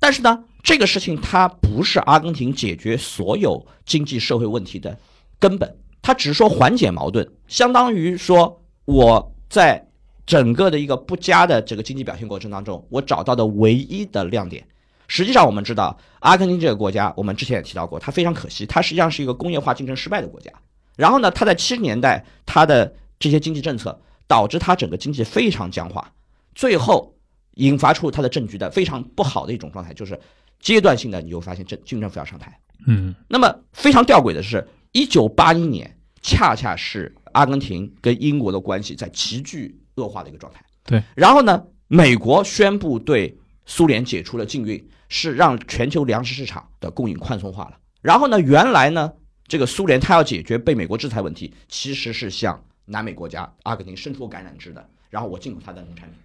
[0.00, 4.98] 但是呢，这个事情它不是阿根廷解决所有经济社会问题的
[5.38, 9.86] 根本，它只是说缓解矛盾，相当于说我在
[10.26, 14.66] 整个的一个不佳的这个经济表现过程当中，我找到的唯一的亮点。
[15.06, 20.50] 实际上，我们知道阿根廷这个国家，我们之前也提到过，它非常可惜，它实际上是一个工业化进程失败的国家。
[20.96, 26.12] 然后呢，它在七十年代，它的这些经济政策导致它整个经济非常僵化，
[26.54, 27.12] 最后
[27.54, 30.18] 引发出他的政局的非常不好的一种状态，就是
[30.58, 32.58] 阶段性的，你就发现政军政府要上台。
[32.86, 40.64] 嗯那么非常吊诡的是，一九八一年恰恰是阿根廷跟英国的关系在急剧恶化的一个状态。
[40.84, 47.78] 对，然后呢，美国宣布对苏联解除了禁运，是让全球粮食市场的供应宽松化了。
[48.00, 49.12] 然后呢，原来呢，
[49.46, 56.18] 这个苏联它要解决被美国制裁问题，其实是向南美国家阿根廷伸出橄榄枝的，然后我进口它的农产品。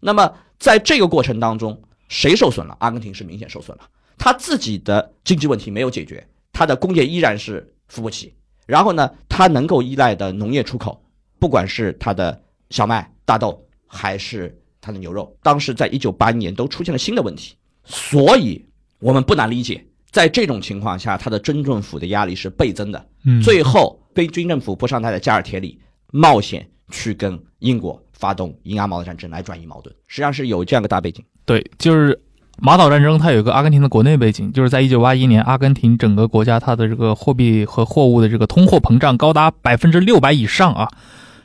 [0.00, 2.76] 那么在这个过程当中，谁受损了？
[2.80, 8.34] 阿根廷是明显受损了，他自己的经济问题没有解决，他的工业依然是扶不起。
[8.66, 11.02] 然后呢，他能够依赖的农业出口，
[11.38, 12.38] 不管是他的
[12.70, 17.56] 小麦、大豆，还是他的牛肉，当时在一九八一年都出现了新的问题。
[17.84, 18.62] 所以，
[18.98, 23.08] 我们不难理解，在这种情况下，他的真政府的压力是倍增的。
[23.24, 25.80] 嗯，最后，非军政府不上台的加尔铁里
[26.12, 31.24] 冒险去跟英国发动英阿毛的战争来转移矛盾，实际上是有这样一个大背景。
[31.44, 32.20] 对，就是
[32.58, 40.90] 马岛战争，它有一个阿根廷的国内背景，就是在一九八一年，阿根廷整个国家它的这个货币和货物的这个通货膨胀高达百分之六百以上啊，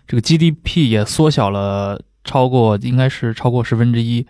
[0.08, 4.26] 这个 GDP 也缩小了超过，应该是超过十分之一。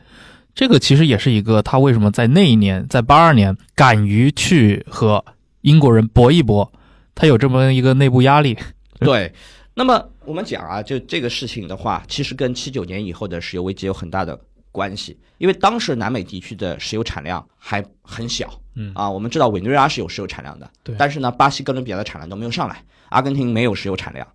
[0.53, 5.23] 这个其实也是一个他为什么在那一年，在八二年敢于去和
[5.61, 6.71] 英国人搏一搏，
[7.15, 8.55] 他有这么一个内部压力。
[8.99, 9.33] 对，
[9.73, 14.39] 那么我们讲啊，就这个事情的话，其实跟七九年以后的石油危机有很大的
[14.71, 24.27] 关系，因为当时南美地区的石油产量还很小，嗯啊，我们知道委内瑞拉是有石油产量的，对但是呢，巴西、哥伦比亚的产量都没有上来，阿根廷没有石油产量。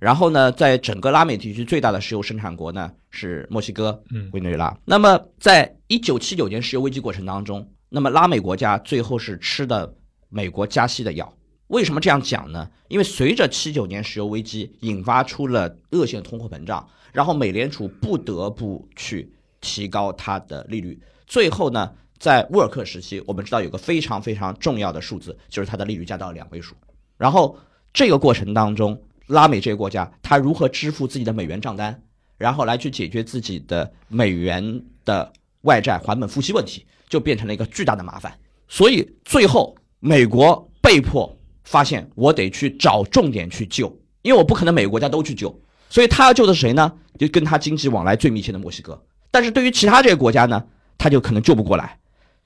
[0.00, 4.74] 然后呢，在整个拉美地区最大的石油生产国呢是墨西哥、嗯委内瑞拉。
[4.84, 9.94] 那么，在一九七九年石油危机过程当中，那么拉美国家最后是吃的
[10.30, 11.30] 美国加息的药。
[11.70, 12.68] 为什么这样讲呢？
[12.88, 21.00] 因为随着七九年石油危机引发出了恶性通货膨胀，然后美联储不得不去提高它的利率。
[21.28, 26.74] 最后呢，在沃尔克时期，我们知道有个非常非常重要的数字，就是它的利率加到两位数。
[27.16, 27.56] 然后
[27.92, 32.02] 这个过程当中，拉美这些国家它如何支付自己的美元账单，
[32.36, 38.36] 然后来去解决自己的美元的外债还本付息问题，就变成了一个巨大的麻烦。
[38.66, 41.32] 所以最后，美国被迫
[41.70, 45.56] 发现，我得去找重点去救，因为我不可能每个国家都去救，
[45.88, 46.92] 所以他要救的是谁呢？
[47.16, 49.00] 就跟他经济往来最密切的墨西哥。
[49.30, 50.64] 但是对于其他这些国家呢，
[50.98, 51.96] 他就可能救不过来。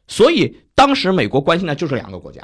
[0.07, 2.43] 所以当时美国关心的就是两个国家，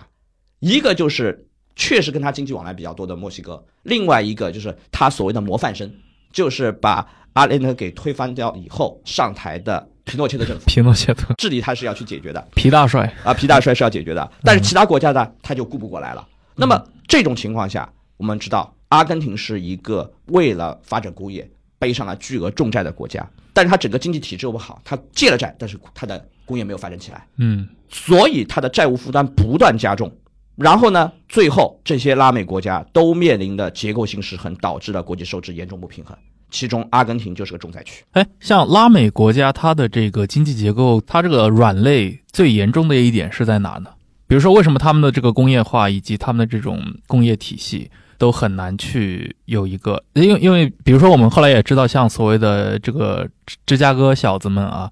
[0.60, 5.92] 一个就是确实跟他经济往来比较多的墨西哥，另外一个就是他所谓的模范生，
[6.32, 10.64] 就是把阿雷德给推翻掉以后上台的皮诺切特政府。
[10.66, 16.26] 皮诺切特、治理他是要去解决的皮大帅，啊，皮大帅是要解决的，但是其他国家呢，他就顾不过来了。
[16.60, 21.48] 那么这种情况下，我们知道阿根廷是一个为了发展工业
[21.78, 30.12] 背上了巨额重债的国家，但是它整个经济体制又不好，它借了债，但是它的工业没有发展起来，嗯所以它的债务负担不断加重。
[30.56, 36.14] 然后呢，最后这些拉美国家都面临的结构性失衡，导致了国际收支严重不平衡。
[36.50, 38.04] 其中，阿根廷就是个重灾区。
[38.10, 43.90] 哎，像拉美国家，它的这个经济结构，它这个软肋最严重的一点是在哪呢？
[44.30, 50.00] 比如说，为什么他们的这个工业化以及他们的这种工业体系都很难去有一个？
[50.12, 54.88] 因为因为比如说，我们后来也知道，像所谓的这个芝芝加哥小子们啊，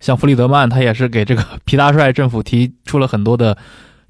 [0.00, 3.56] 像弗里德曼，他也是给这个皮大帅政府提出了很多的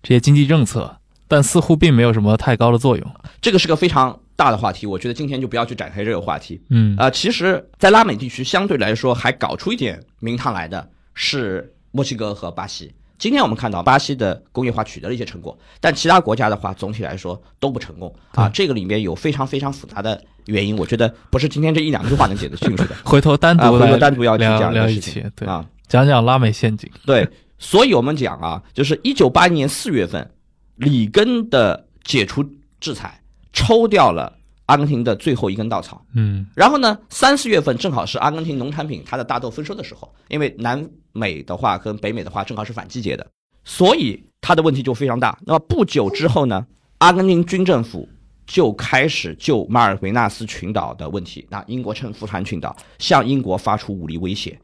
[0.02, 0.96] 这些经济政策，
[1.28, 3.14] 但似乎并没有什么太高的作用。
[3.42, 6.58] 这个是个非常大的话题，我觉得今天就不要去展开这个话题。
[6.70, 12.90] 嗯啊、其实，在拉美地区相对来说还搞出一点名堂来的是墨西哥和巴西。
[13.20, 18.48] 今天我们看到巴西的工业化取得了一些成果，但其他国家的话，总体来说都不成功啊。
[18.48, 23.70] 这个里面有非常非常复杂的原因，我觉得不是今天这一两句话能解释清楚的 回头单啊。
[23.70, 25.64] 回独单独要去聊讲一起个事情，对，啊。
[25.86, 26.90] 讲讲拉美陷阱。
[27.04, 30.30] 对，所以我们讲啊，就是一九八一年四月份，
[30.76, 32.42] 里根的解除
[32.80, 33.20] 制裁，
[33.52, 34.32] 抽掉了
[34.70, 36.00] 阿根廷的最后一根稻草。
[36.14, 43.26] 嗯然后呢，三四月份正好是阿根廷农产品它的大豆丰收的时候，因为南美的话跟北美的话正好是反季节的，
[43.64, 45.36] 所以它的问题就非常大。
[45.44, 46.64] 那么不久之后呢，
[46.98, 48.08] 阿根廷军政府
[48.46, 54.56] 就开始就马尔维纳斯群岛的问题，那英国称富兰群岛向英国发出武力威胁。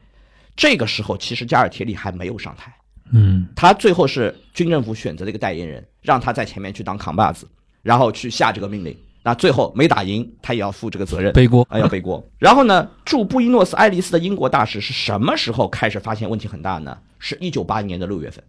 [0.55, 2.73] 这个时候，其实加尔铁里还没有上台，
[3.13, 7.47] 嗯他最后是军政府选择了一个代言人，让他在前面去当扛把子，
[7.83, 8.97] 然后去下这个命令。
[9.27, 11.33] 那最后没打赢，他也要负这个责任。
[11.33, 11.67] 背锅。
[11.69, 12.25] 啊，要背锅。
[12.39, 16.97] 然后呢，驻布宜诺斯艾利斯的英国大使是什么时候开始发现问题很大呢？
[17.19, 18.45] 是一九八一年的六月份，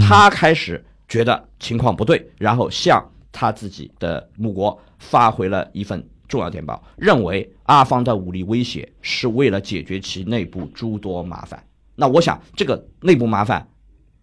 [0.00, 11.60] 他开始觉得情况不对，然后向他自己的母国发回了一份重要电报，认为阿方的武力威胁是为了解决其内部诸多麻烦。
[11.96, 13.66] 那我想，这个内部麻烦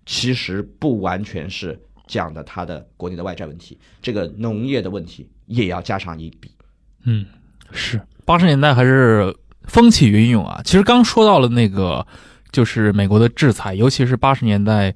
[0.06, 1.78] 其实不完全是
[2.08, 6.52] 讲的他的国内的外债问题，这个农业的问题也要加上一笔。
[7.04, 7.26] 嗯，
[7.72, 10.62] 是八十年代还是风起云涌啊。
[10.64, 12.06] 其实刚说到了那个，
[12.52, 14.94] 就是美国的制裁，尤其是八十年代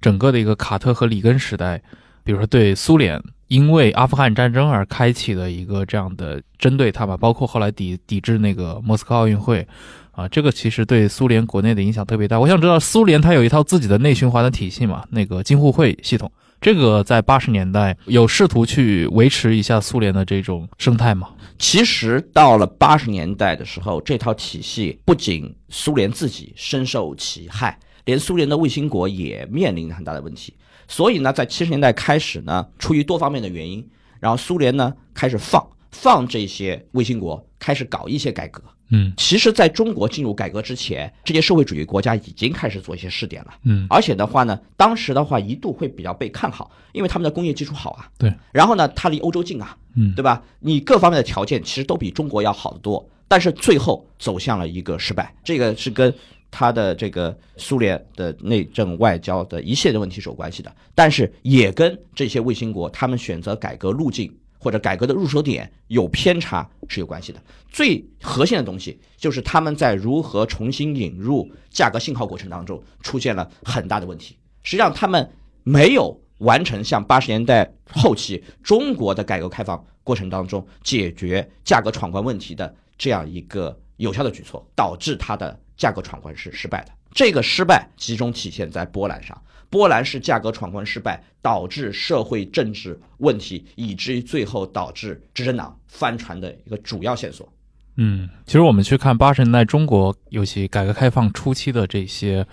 [0.00, 1.80] 整个的一个卡特和里根时代，
[2.24, 9.66] 比如说对苏联因为阿富汗战争而开启的一个这样的针对他吧，包括后来抵抵制那个莫斯科奥运会。
[10.12, 12.38] 啊，这个其实对苏联国内的影响特别大。
[12.38, 15.04] 我想知道，苏联它有一套自己的内循环的体系嘛？
[15.10, 16.30] 那个京沪会系统，
[16.60, 21.30] 这个在八十年代有试图去维持一下苏联的这种生态吗？
[21.58, 30.54] 其实到了八十年代的时候，这套体系不仅苏联自己深受其害，连苏联的卫星国也面临很大的问题。
[30.86, 33.88] 所以呢，在七十年代开始呢，出于多方面的原因，
[34.18, 38.62] 然后苏联呢开始放放这些卫星国开始搞一些改革。
[38.90, 43.54] 嗯其实，在中国进入改革之前，这些社会主义国家已经开始做一些试点了。
[43.64, 48.08] 嗯而且的话呢，当时的话一度会比较被看好，因为他们的工业基础好啊。
[48.18, 48.32] 对。
[48.52, 50.42] 然后呢，它离欧洲近啊，嗯对吧？
[50.58, 56.12] 你各方面的条件其实都比中国要好得多，但是最后走向了一个失败，这个是跟
[56.50, 67.42] 他的这个苏联的内政外交的一系列的问题是有关系的，但是也跟这些卫星国他们选择改革路径或者改革的入手点有偏差是有关系的。
[67.68, 74.36] 最核心的东西就是他们在如何重新引入价格信号过程当中出现了很大的问题。
[74.62, 75.28] 实际上，他们
[75.62, 86.92] 没有完成像八十年代后期中国的改革开放过程当中解决价格闯关问题的这样一个有效的举措，导致它的价格闯关是失败的。
[87.12, 89.40] 这个失败集中体现在波兰上，
[89.70, 97.48] 波兰是价格闯关失败导致社会政治问题，以至于最后导致执政党翻船的一个主要线索。
[97.96, 102.46] 嗯，其实我们去看八十年代中国，尤其改革开放初期的这些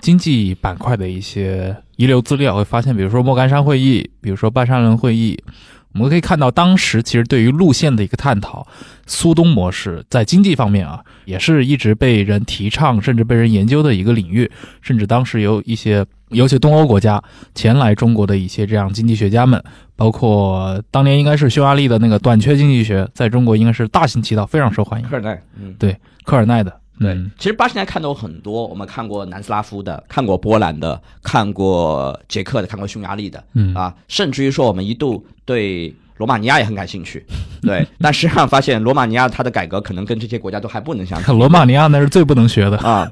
[0.00, 5.42] 经济板块的一些遗留资料，会发现，比如说莫干山会议，比如说半沙伦会议。
[5.92, 8.66] 我们可以看到，当时其实对于路线的一个探讨，
[9.06, 14.50] 苏东模式在经济方面啊，也是一直被人提倡，甚至被人研究的一个领域。
[14.82, 16.04] 甚至当时有一些，
[16.34, 17.22] 尤其东欧国家
[17.54, 19.62] 前来中国的一些这样经济学家们，
[19.96, 25.08] 包括当年应该是匈牙利的那个短缺经济学，在中国应该是大行其道，非常受欢迎。
[25.08, 26.70] 科尔奈，嗯，对，科尔奈的。
[27.00, 37.26] 对嗯，其实八十年代看到过很多，我们看过南斯拉夫的，看过波兰的，看过捷克的，看过匈牙利的，嗯啊，甚至于说我们一度对罗马尼亚也很感兴趣，
[37.62, 41.30] 对，但实际上发现罗马尼亚它的改革可能跟这些国家都还不能相比。
[41.34, 42.78] 罗马尼亚那是最不能学的。
[42.78, 43.08] 啊，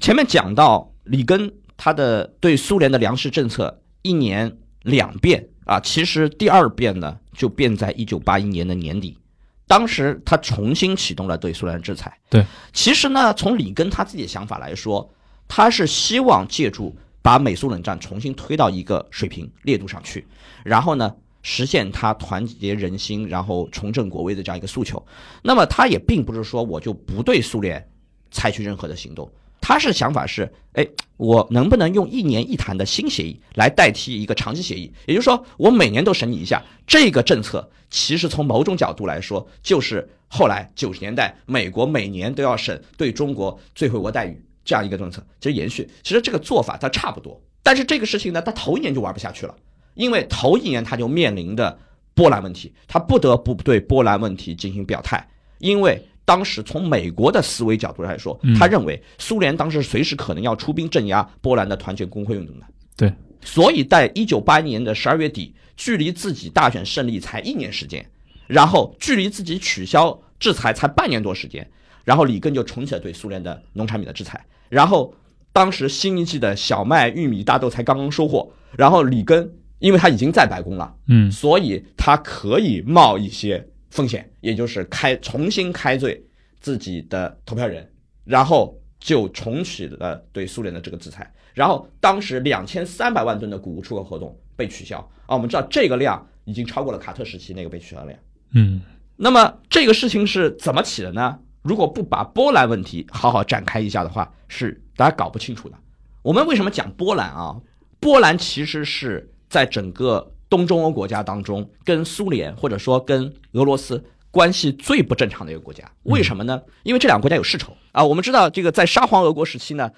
[0.00, 9.18] 前面讲到里根他的对苏联的粮食政策一年两变啊，其实第二变呢就变在一九八一年的年底，
[9.66, 12.18] 当时他重新启动了对苏联的制裁。
[12.30, 15.12] 对，其实呢，从里根他自己的想法来说，
[15.48, 20.26] 他是希望借助把美苏冷战重新推到一个水平烈度上去，
[20.64, 21.14] 然后呢。
[21.48, 25.00] 实现他团结人心，然后重振国威的这样一个诉求。
[25.44, 27.88] 那么他也并不是说我就不对苏联
[28.32, 29.30] 采取任何的行动，
[29.66, 30.86] 他是想法是，哎，
[31.16, 34.92] 我能不能用一年一谈的新协议来代替一个长期协议？
[35.08, 37.68] 也就是说，我每年都审你一下这个政策。
[37.90, 45.90] 其实从某种角度来说，就是后来九十年代美国每年都要审对中国最惠国待遇这样一个政策，其实延续。
[46.04, 49.54] 其实这个做法它差不多，但是这个事情呢，它头一年就玩不下去了。
[49.94, 51.76] 因为头一年他就面临的
[52.14, 55.28] 波兰问题，他不得不对波兰问题进行表态。
[55.58, 62.66] 因为当时从美国的思维角度来说，他认为苏联当时随时可能要出兵镇压波兰的团结工会运动的。
[62.94, 63.10] 对，
[63.40, 68.04] 所以在一九八一年的十二月底，距离自己大选胜利才一年时间，
[68.46, 71.66] 然后距离自己取消制裁才半年多时间，
[72.04, 74.44] 然后里根就重启了对苏联的农产品的制裁。
[74.68, 75.14] 然后
[75.52, 79.50] 当时新一季的小麦、玉米、大豆才刚刚收获，然后里根。
[79.78, 86.24] 因为他已经在白宫了，嗯，所以他可以冒一些风险，也就是开重新开罪
[86.60, 87.84] 自己的投票人，
[88.24, 91.28] 然后就重启了对苏联的这个制裁。
[91.52, 98.18] 然后当时两千三百万吨的谷物出口合同被取消啊，我们知道这个量已经超过了卡特时期那个被取消的量。
[98.52, 98.80] 嗯，
[99.16, 101.38] 那么这个事情是怎么起的呢？
[101.62, 105.76] 如果不把波兰问题好好展开一下的话，是大家搞不清楚的。
[106.22, 107.60] 我们为什么讲波兰啊？
[107.98, 109.30] 波兰其实是。
[109.48, 114.04] 在整个东中欧国家当中，跟苏联或者说跟俄罗斯
[114.36, 116.60] 关系最不正常的一个国家，为什么呢？
[116.82, 118.04] 因为这两个国家有世仇啊。
[118.04, 119.90] 我们知道，这个在沙皇俄国时期呢，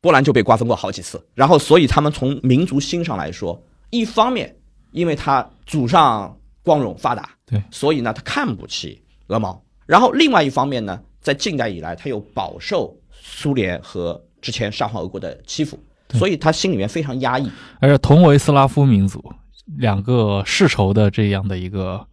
[0.00, 4.56] 波兰就被瓜分过好几次，然后所以他们从民族心上来说，一方面
[4.90, 15.78] 因为他祖上光荣发达，对，所以呢他看不起俄毛，然后另外一方面呢，在近代以来他又饱受苏联和之前沙皇俄国的欺负。
[16.10, 19.20] 所以他心里面非常压抑，而且同为斯拉夫民族，
[19.78, 22.06] 两个世仇的这样的一个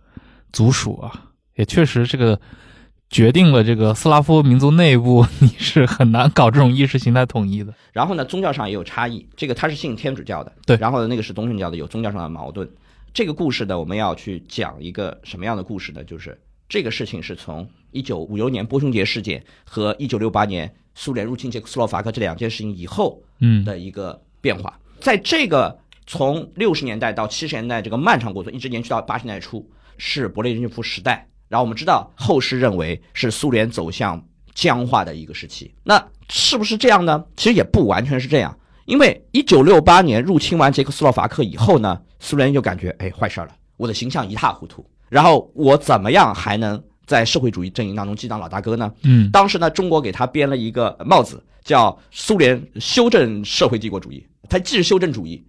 [0.51, 1.11] 族属啊，
[1.61, 2.41] 也确实这个
[3.07, 7.71] 决定了这个斯拉夫民族内部 你是很难搞这种意识形态统一的。
[7.93, 12.67] 然后呢，宗教上也有差异，这个他是信天主教的，对，然后呢，那个是东正教的，有宗教上的矛盾。
[13.13, 16.03] 这个故事呢，我们要去讲一个什么样的故事呢？
[16.03, 16.35] 就是
[16.67, 20.73] 这个事情是从一九五六年波匈节事件和一九六八年。
[20.93, 29.65] 苏联入侵捷克斯洛伐克这两件事情以后，嗯的一个变化，在这个从六十年代到七十年代这个漫长过程，一直延续到八十年代初，
[29.97, 31.25] 是勃列日涅夫时代。
[31.51, 34.23] 然后我们知道，后世认为是苏联走向
[34.55, 35.69] 僵化的一个时期。
[35.83, 37.25] 那是不是这样呢？
[37.35, 46.81] 其实也不完全是这样，因为一九六八年入侵完捷克斯洛伐克以后呢，苏联就感觉哎坏事了，我的形象一塌糊涂，然后我怎么样还能？
[47.07, 48.89] 在社会主义阵营当中，既当老大哥呢？
[49.03, 54.25] 嗯，当时呢，中国给他编了一个帽子，叫苏联修正社会帝国主义。
[54.47, 55.43] 它既是修正主义，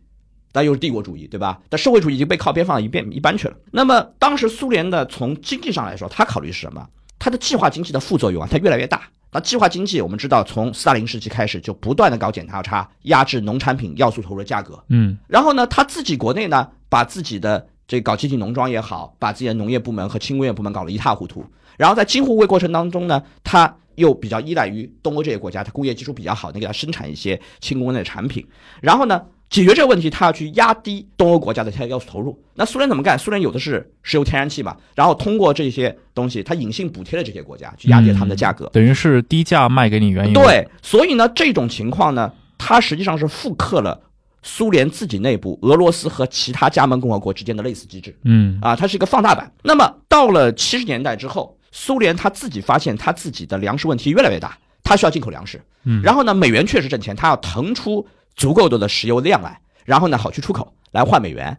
[0.53, 1.59] 但又是帝国主义，对吧？
[1.69, 3.57] 但社会主义已经被靠边放到一边一边去了。
[3.73, 6.87] 那么当时苏联的从经济上来说，他考虑是什么？
[7.19, 9.03] 它的计划经济的副作用啊，它越来越大。
[9.33, 14.79] 那计划经济，我们知道从斯大林时期开始就不断的搞检查差，压制农产品要素投入的价格。
[14.89, 17.67] 嗯，然后呢，他自己国内呢，把自己的。
[17.89, 21.45] 这搞集体农庄也好，把自己的农业部门和轻工业部门搞得一塌糊涂。
[21.77, 28.47] 然后在京沪会过程当中呢，他又比较依赖于东欧这些国家，它工业基础比较好，能给它生产一些轻工业的产品。
[28.81, 29.21] 然后呢，
[29.53, 32.43] 解决这个问题，他要去压低东欧国家的它要素投入。
[32.55, 33.19] 那苏联怎么干？
[33.19, 38.69] 苏联有的是石油天然气嘛，然后通过这些东西，它隐性补贴了这些国家，去压低他们的价格。
[38.73, 40.33] 等于是低价卖给你原油。
[40.33, 44.01] 对，所以呢，这种情况呢，它实际上是复刻了
[44.43, 48.17] 苏联自己内部俄罗斯和其他加盟共和国之间的类似机制。
[48.25, 49.53] 嗯啊，它是一个放大版。
[49.63, 55.61] 那么到了七十年代之后，苏联他自己发现他自己的粮食问题越来越大，他需要进口粮食。
[55.85, 58.07] 嗯然后呢，美元确实挣钱，他要腾出
[58.37, 61.57] 足够多的石油量来，然后呢好去出口来换美元。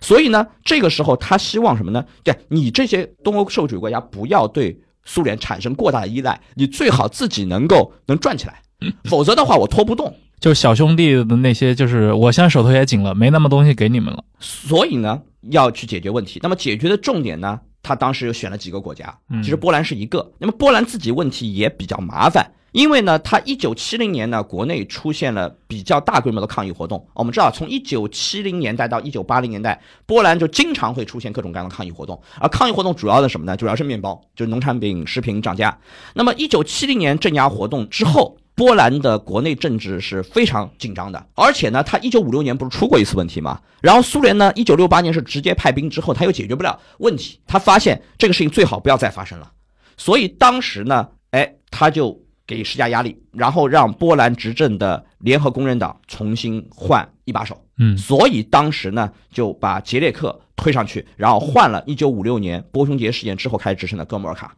[0.00, 2.04] 所以呢，这个时候他希望什么呢？
[2.22, 8.62] 对你这些东欧社会主义国家不要对苏联产生过大的依赖，你最好自己能够能转起来，
[9.04, 10.12] 否则的话我拖不动。
[10.40, 14.24] 就是小兄弟的那些，就是我现在手头也紧了，没那么东西给你们了。
[14.40, 16.40] 所以呢，要去解决问题。
[16.42, 20.32] 那么解决的重点呢，他当时又选了几个国家，嗯其实波兰是一个。
[20.38, 27.06] 那么波兰自己问题也比较麻烦，因为呢，他一九七零年呢，国内出现了比较大规模的抗议活动。
[27.14, 32.20] 我们知道，从一九七零年代到一九八零年代，波兰就经常会出现各种各样的抗议活动。
[32.40, 33.56] 而抗议活动主要的什么呢？
[33.56, 35.78] 主要是面包，就是农产品、食品涨价。
[36.14, 38.36] 那么一九七零年镇压活动之后。
[38.56, 43.60] 波兰的国内政治是非常紧张的，而且呢，他一九五六年不是出过一次问题吗？
[43.80, 49.50] 然后苏联呢，一九六八年是直接派兵之后，他又解决不了问题，他发现这个事情最好不要再发生了，
[49.96, 52.16] 所以当时呢，哎，他就
[52.46, 64.54] 给施加压力，然后让波兰执政的联合工人党重新换一把手，嗯所以当时呢就把杰列克推上去，然后换了一九五六年波匈节事件之后开始执政的哥莫尔卡。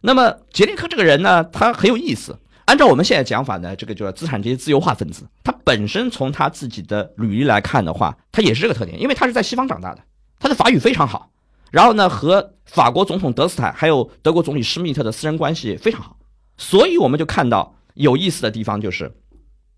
[0.00, 2.38] 那么杰列克这个人呢，他很有意思。
[2.66, 5.24] 按照我们现在讲法呢，这个就是资产阶级自由化分子。
[5.44, 10.02] 他本身从他自己的履历来看的话，他也是这个特点，因为他是在西方长大的，
[10.40, 11.30] 他的法语非常好，
[11.70, 16.15] 然后呢和法国总统德斯坦还有德国总理施密特的私人关系非常好，
[16.58, 19.12] 所以我们就看到有意思的地方就是，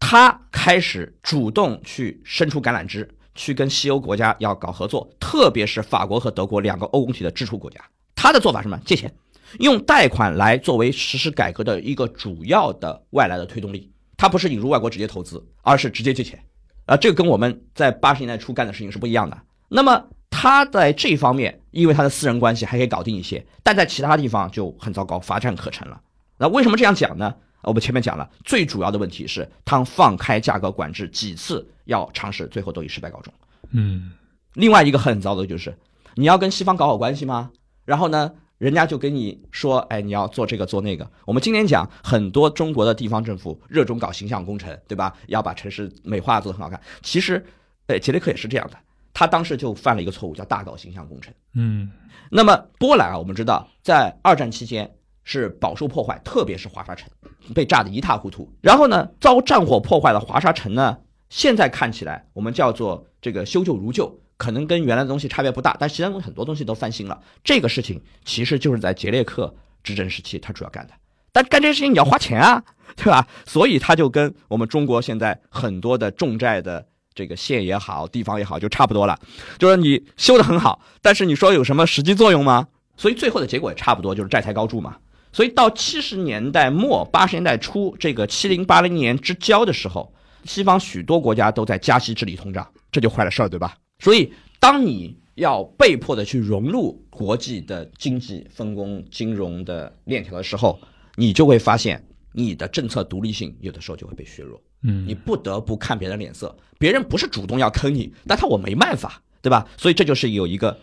[0.00, 7.80] 他开始主动去伸出橄榄枝，去跟西欧国家要搞合作，特别是法国和德国两个欧共体的支出国家。
[8.14, 8.80] 他的做法是什么？
[8.84, 9.12] 借钱。
[9.60, 16.38] 用贷款来作为实施改革的一个主要的外来的推动力，它不是引入外国直接投资，而是直接借钱，
[16.84, 19.38] 啊，这个跟我们在八十年代初干的事情是不一样的。
[19.68, 25.98] 那么他在这方面，因为他的私人关系还可以搞定一些，但在其他地方就很糟糕，乏善可陈了。
[26.38, 27.34] 那为什么这样讲呢？
[27.62, 33.34] 我们前面讲了，最主要的问题是他放开价格管制几次要尝试，最后都以失败告终。
[33.72, 34.12] 嗯
[34.54, 35.76] 另外一个很糟的就是，
[36.14, 37.50] 你要跟西方搞好关系吗？
[37.84, 41.10] 然后呢，人家就跟你说，哎，你要做这个做那个。
[41.26, 45.14] 我们今天讲很多中国的地方政府热衷搞形象工程，对吧？
[45.26, 46.80] 要把城市美化做得很好看。
[47.02, 47.44] 其实，
[47.88, 48.78] 呃，杰雷克也是这样的，
[49.12, 51.34] 他当时就犯了一个错误，叫大搞形象工程。
[51.54, 51.90] 嗯
[52.30, 54.90] 那么波兰啊，我们知道在二战期间
[55.30, 57.06] 是饱受破坏，特别是华沙城
[57.54, 58.50] 被炸得一塌糊涂。
[58.62, 60.96] 然后呢，遭战火破坏的华沙城呢，
[61.28, 67.20] 现在看起来我们叫做这个修旧如旧，可能跟原来的东西差别不大，但其他东西很多东西都翻新了。
[67.44, 70.94] 这个事情其实就是在杰列克执政时期他主要干的。
[71.30, 72.64] 但干这些事情你要花钱啊，
[72.96, 73.28] 对吧？
[73.44, 79.20] 所以他就跟我们中国现在很多的重债的这个县也好，地方也好，就差不多了。
[79.58, 82.68] 就是你修得很好，但是你说有什么实际作用吗？
[82.96, 84.96] 所以最后的结果也差不多，就是债台高筑嘛。
[85.38, 90.12] 所以到七十年代末、八十年代初，这个七零八零年之交的时候，
[90.42, 93.76] 西方许多国家都在加息治理通胀，这就坏了事儿，对吧？
[94.02, 100.76] 所以当你要被迫的去融入国际的经济分工、金融的链条的时候，
[101.14, 104.60] 你就会发现你的政策独立性有的时候就会被削弱。
[104.82, 109.66] 嗯你嗯不得不看别人脸色，别人不是主动要坑你，但他我没办法，对吧？
[109.78, 110.76] 所以这就是有一个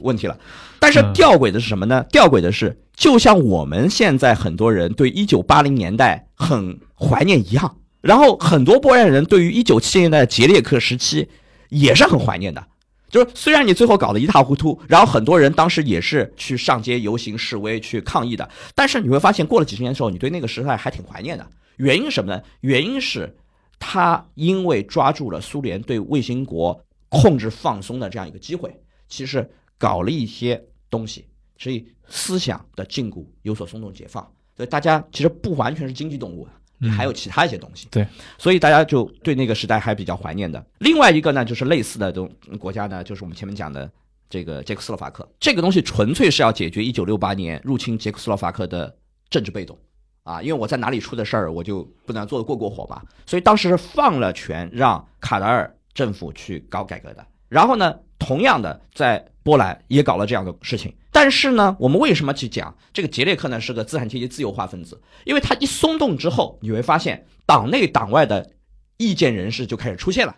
[0.00, 0.36] 问题了。
[0.80, 2.04] 但是吊诡的是什么呢？
[2.10, 11.28] 吊诡的是，就像我们现在很多人对一九八零年代很怀念一样，然后很多波兰人对于一九七零年代的杰列克时期
[11.68, 12.66] 也是很怀念的。
[13.08, 21.46] 就是虽然你最后搞得一塌糊涂，然后很多人当时也是去上街游行示威去抗议的，但是你会发现过了几十年之后，你对那个时代还挺怀念的。
[21.76, 22.42] 原因什么呢？
[22.62, 23.36] 原因是
[23.78, 26.82] 他因为抓住了苏联对卫星国
[27.12, 28.74] 控制放松的这样一个机会，
[29.06, 34.26] 其实搞了一些东西，所以思想的禁锢有所松动解放。
[34.56, 36.48] 所以大家其实不完全是经济动物，
[36.78, 37.86] 你还有其他一些东西。
[37.90, 38.06] 对，
[38.38, 40.64] 所以大家就对那个时代还比较怀念的。
[40.78, 43.90] 另外一个呢，就是类似的东国家呢，就是我们前面讲的
[44.28, 48.94] 这个捷克斯洛伐克，这个东西纯粹是要解决一九六八年入侵捷克斯洛伐克的
[49.28, 49.78] 政治被动。
[50.22, 57.26] 啊，因为我在哪里出的事儿，我就不能做的过过火嘛，所以当时是放了权让卡达尔政府去搞改革的。
[57.48, 60.94] 然后呢，同样的，在波兰也搞了这样的事情。
[61.10, 63.60] 但是呢，我们为什么去讲这个杰列克呢？
[63.60, 68.50] 是个资产阶级自由化分子，因为他一松动之后，你会发现党内党外的
[68.96, 70.34] 意见人士就开始出现了，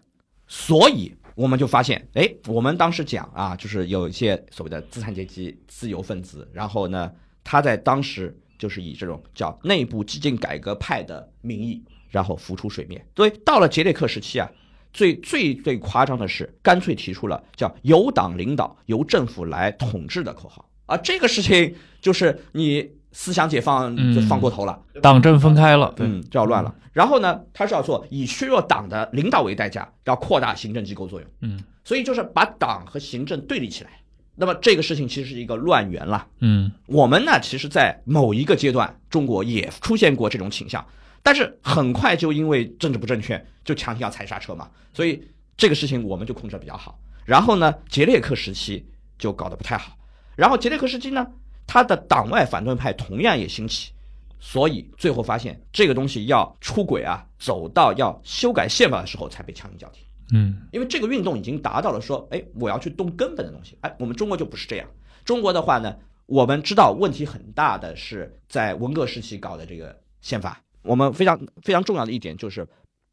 [0.48, 7.12] 所以我们就发现，哎，我们当时讲啊，就是有一些所谓的资产阶级自由分子，然后呢，
[7.44, 11.80] 他在当时就是以这种叫内部激进改革派的名义，
[12.10, 13.06] 然后浮出水面。
[13.14, 14.50] 所以到了杰列克时期啊。
[14.94, 20.96] 最最最夸张的是，干脆提出了叫由党领导、由政府来统治的口号啊！
[20.96, 26.72] 这个事情就是你思想解放就放过头了，党政分开了，嗯，就要乱了。
[26.92, 33.90] 然后呢，他是要做以削弱党的领导为代价，要扩大行政机构作用，嗯，所以就是把党和行政对立起来。
[34.36, 40.84] 那么这个事情其实是一个乱源了，嗯，我们呢，其实，在某一个阶段，中国也出现过这种倾向。
[41.24, 46.98] 但是很快就因为政治不正确，就强行要踩刹车嘛，所以这个事情我们就控制的比较好。
[47.24, 48.86] 然后呢，杰列克时期
[49.18, 49.96] 就搞得不太好。
[50.36, 51.26] 然后杰列克时期呢，
[51.66, 53.90] 他的党外反对派同样也兴起，
[54.38, 60.04] 所以最后发现这个东西要出轨啊，走到要修改宪法的时候才被强行叫停。
[60.30, 63.78] 嗯，因为这个运动已经达到了说，哎，我要去动根本的东西。
[63.80, 64.86] 哎，我们中国就不是这样。
[65.24, 65.96] 中国的话呢，
[66.26, 70.60] 我们知道问题很大的是在文革时期搞的这个宪法。
[70.84, 72.66] 我们非常非常重要的一点就是，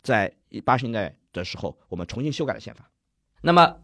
[0.03, 0.31] 在
[0.63, 2.87] 八十年代的时候，我们重新修改了宪法。
[3.41, 3.77] 那么，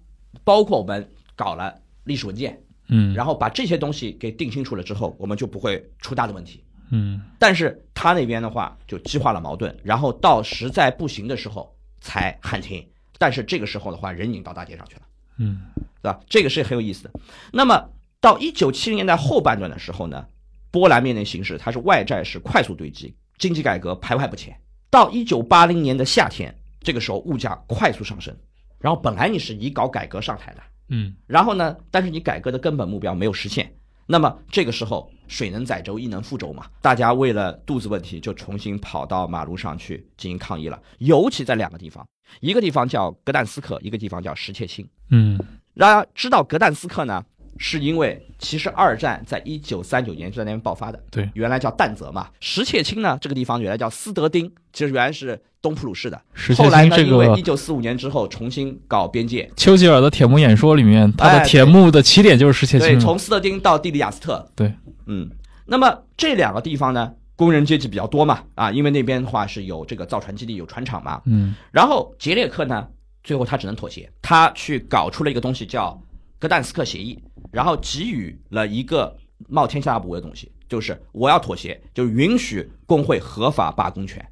[0.43, 1.73] 包括我们搞了
[2.03, 6.63] 历史文件，嗯，然后把这些东西给定清楚了之后，我们就不会出大的问题。
[6.89, 12.87] 嗯，但是他那边的话就激化了矛盾，然后到实在不行的时候才喊停。
[13.17, 15.01] 但是这个时候的话，人已经到大街上去了，
[15.37, 15.61] 嗯，
[16.01, 16.19] 对吧？
[16.29, 17.11] 这个是很有意思的。
[17.51, 17.89] 那么
[18.21, 20.27] 到一九七零年代后半段的时候呢，
[20.71, 23.15] 波兰面临形势，它是外债是快速堆积。
[23.37, 24.59] 经济改革徘徊不前，
[24.89, 28.35] 到一九八零年的夏天，这个时候物价快速上升。
[28.79, 33.73] 然后本来你是以搞改革上台的，嗯，然后呢，但是你改革的根本目标没有实现，
[34.05, 36.67] 那么这个时候水能载舟，亦能覆舟嘛。
[36.81, 40.79] 大家为了肚子问题，就重新跑到马路上去进行抗议了。
[40.99, 42.07] 尤其在两个地方，
[42.39, 44.87] 一个地方叫格但斯克，一个地方叫什切清。
[45.09, 45.39] 嗯，
[45.75, 47.23] 大家知道格但斯克呢？
[47.57, 52.27] 是因为其实二战在一九三九年就在那边爆发的，对，原来叫但泽嘛。
[52.39, 56.21] 石切青呢，这个地方原来叫斯德丁，其实原来是东普鲁士的。
[56.55, 59.49] 后来呢，因为一九四五年之后重新搞边界。
[59.55, 62.89] 丘吉尔的铁幕演说里面，他的铁幕的起点就是石切清。
[62.89, 64.49] 对，从斯德丁到蒂里亚斯特。
[64.55, 64.71] 对，
[65.05, 65.29] 嗯，
[65.65, 71.21] 那么这两个地方呢，工人阶级比较多嘛，啊，因为那边的话是有这个造船基地、有船厂嘛。
[71.25, 72.87] 嗯，然后捷列克呢，
[73.23, 75.99] 最后他只能妥协，他去搞出了一个东西叫
[76.39, 77.19] 格但斯克协议。
[77.51, 79.15] 然后给予了一个
[79.47, 84.25] 冒天下不韪的东西，就是我要妥协，就允许工会合法罢工权。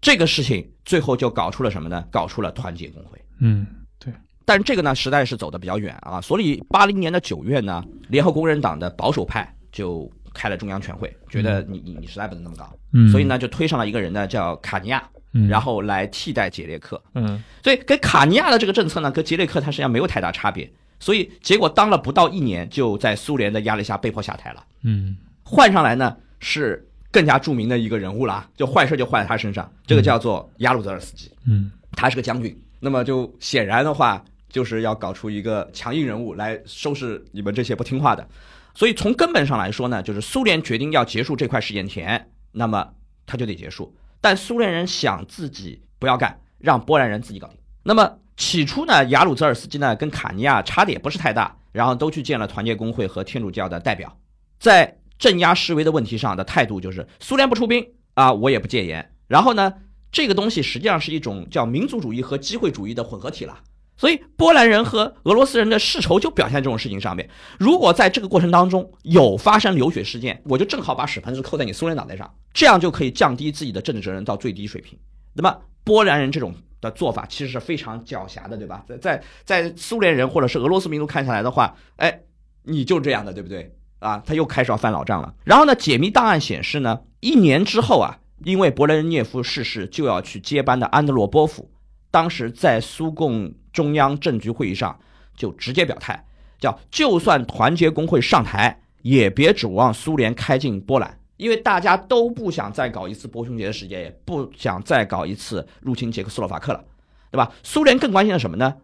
[0.00, 2.04] 这个事情最后就搞出了什么呢？
[2.10, 3.18] 搞出了团结工会。
[3.38, 3.66] 嗯，
[3.98, 4.12] 对。
[4.44, 6.20] 但这个呢，实在是走的比较远啊。
[6.20, 12.76] 所以八零年的九月呢，联合工人党的保守派就开了中央全会，觉得你你你实在不能那么搞。
[12.92, 13.08] 嗯。
[13.10, 15.08] 所以呢，就推上了一个人呢，叫卡尼亚，
[15.48, 17.00] 然后来替代杰列克。
[17.14, 17.40] 嗯。
[17.62, 20.68] 所以跟卡尼亚的这个政策呢，跟杰列克他实际上没有太大差别。
[21.02, 24.64] 所以结果当了不到一年，就在苏联的压力下被迫下台了。
[24.82, 29.68] 嗯，换上来呢是更加著名的一个人物了，就坏事就坏在他身上。
[29.84, 31.28] 这个叫做亚鲁泽尔斯基。
[31.44, 38.24] 嗯，他是个将军，那么就显然的话就是要搞出一个强硬人物来收拾你们这些不听话的。
[38.72, 42.88] 所以从根本上来说呢，就是苏联决定要结束这块试验田，那么
[43.26, 43.92] 他就得结束。
[44.20, 47.56] 但苏联人想自己不要干，让波兰人自己搞定。
[47.82, 48.18] 那么。
[48.36, 54.16] 起初呢，雅鲁泽尔斯基呢跟卡尼亚差的也不是太大，然后都去见了团结工会和天主教的代表，
[54.58, 59.12] 在镇压示威的问题上的态度就是苏联不出兵啊，我也不戒严。
[59.28, 59.74] 然后呢，
[60.10, 63.58] 这个东西实际上是一种叫民族主义和机会主义的混合体了。
[63.96, 67.28] 所以波兰人和俄罗斯人的世仇就表现在这种事情上面。
[67.58, 74.98] 如果在这个过程当中有发生流血事件，我就正好把屎盆子扣在你苏联脑袋上，这样就可以降低自己的政治责任到最低水平。
[75.34, 76.54] 那么波兰人这种。
[76.82, 78.84] 的做法其实是非常狡黠的，对吧？
[78.86, 82.20] 在在在苏联人或者是俄罗斯民族看下来的话，哎，
[82.64, 83.74] 你就这样的，对不对？
[84.00, 85.32] 啊，他又开始要翻老账了。
[85.44, 91.70] 然后呢，解密档案显示呢，一年之后啊，因为勃列日涅夫逝世，就要去接班的安德罗波夫，
[92.10, 94.98] 当时在苏共中央政局会议上
[95.36, 96.26] 就直接表态，
[96.58, 101.16] 叫就算团结工会上台，也别指望苏联开进波兰。
[101.36, 106.84] 因为大家都不想再搞一次波匈节的事件，也不想再搞一次入侵捷克斯洛伐克了，
[107.30, 107.52] 对吧？
[107.62, 108.76] 苏联更关心的什么呢？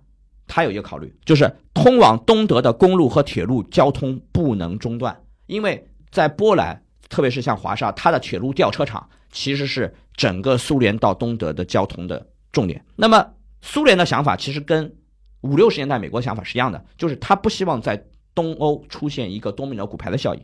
[0.47, 12.83] 他有一个考虑，就是通往东德的公路和铁路交通不能中断，因为在波兰，特别是像华沙，它的铁路吊车厂其实是整个苏联到东德的交通的重点。
[12.97, 14.97] 那么，苏联的想法其实跟
[15.43, 18.03] 五六十年代美国想法是一样的，就是他不希望在
[18.35, 20.43] 东欧出现一个多米诺骨牌的效应。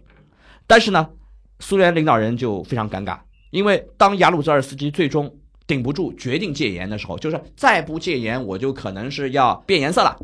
[0.66, 1.08] 但是呢，
[1.60, 3.18] 苏联领导人就非常尴尬，
[3.50, 5.32] 因为当雅鲁泽尔斯基最终
[5.66, 10.18] 顶不住，决定戒严的时候，就是再不戒严，我就可能是要变颜色了。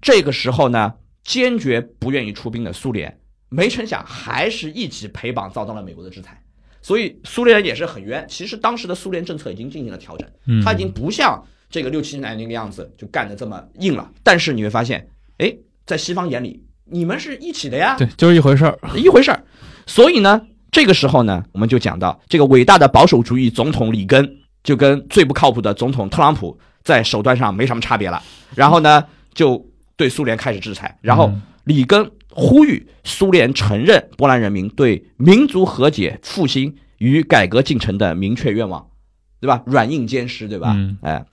[0.00, 0.92] 这个时候呢，
[1.22, 3.16] 坚决不愿意出兵的苏联，
[3.48, 6.42] 没成想还是一起陪绑遭到了美国的制裁。
[6.80, 8.26] 所以苏联人也是很冤。
[8.28, 11.40] 其实当时的苏联政策已经进行了调整，嗯他已经不像
[11.70, 14.10] 这个六七年代那个样子就干得这么硬了。
[14.24, 15.08] 但是你会发现，
[15.38, 15.54] 哎，
[15.86, 18.76] 在西方眼里，你们是一起的呀，对，就是一回事儿。
[18.96, 19.44] 一回事儿。
[19.86, 28.20] 所以呢，这个时候呢，我们就讲到这个伟大的保守主义总统里根，就跟最不靠谱的总统特朗普在手段上没什么差别了。
[28.54, 29.04] 然后呢，
[29.34, 29.64] 就
[29.96, 30.98] 对苏联开始制裁。
[31.02, 38.84] 然后嗯里根呼吁苏联承认波兰人民对民族和解、复兴与改革进程的明确愿望，
[39.40, 39.62] 对吧？
[39.66, 40.72] 软硬兼施，对吧？
[40.74, 41.24] 嗯哎，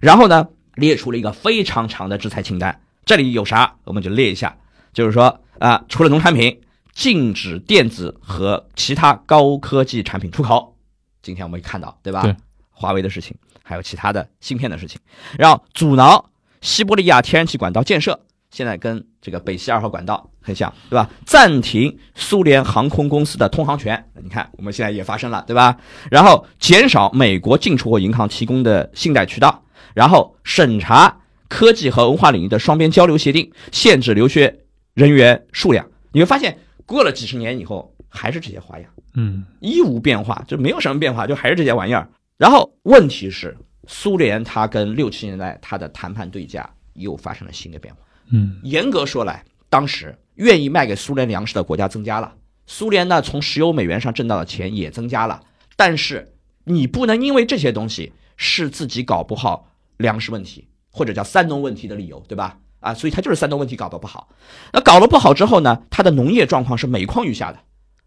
[0.00, 2.80] 然后呢，列出了一个非常长的制裁清单。
[3.04, 4.56] 这里有啥，我们就列一下。
[4.92, 6.58] 就是说啊，除了农产品，
[6.96, 10.74] 禁止电子和其他高科技产品出口。
[11.22, 12.22] 今天我们会看到，对吧？
[12.22, 12.34] 对，
[12.70, 14.98] 华为的事情，还有其他的芯片的事情，
[15.38, 16.30] 然后阻挠
[16.62, 18.18] 西伯利亚天然气管道建设，
[18.50, 21.10] 现在跟这个北溪二号管道很像，对吧？
[21.26, 25.76] 暂停苏联航空公司的通航权，你看我们现在也发生了，对吧？
[26.10, 29.62] 然后减少美国进出口银行提供的信贷渠道，
[29.92, 31.18] 然后审查
[31.48, 34.60] 科技和文化领域的双边交流协定，限制留学
[34.94, 35.86] 人员数量。
[36.12, 38.90] 你会发现，过了几十年以后，还是这些花样。
[39.14, 42.08] 嗯一无变化，就没有什么变化，就还是这些玩意儿。
[42.36, 43.56] 然后问题是，
[43.86, 48.00] 苏联它跟六七年代它的谈判对价又发生了新的变化。
[48.30, 52.34] 嗯严格说来，当时愿意卖给苏联粮食的国家增加了，
[52.66, 55.42] 苏联呢从石油美元上挣到的钱也增加了。
[55.76, 56.34] 但是
[56.64, 62.58] 你不能因为这些东西是自己搞不好粮食问题，或者叫三农问题的理由，对吧？
[62.86, 64.28] 啊，所以它就是三农问题搞得不好。
[64.72, 67.58] 那搞得不好之后呢，它的农业状况是每况愈下的，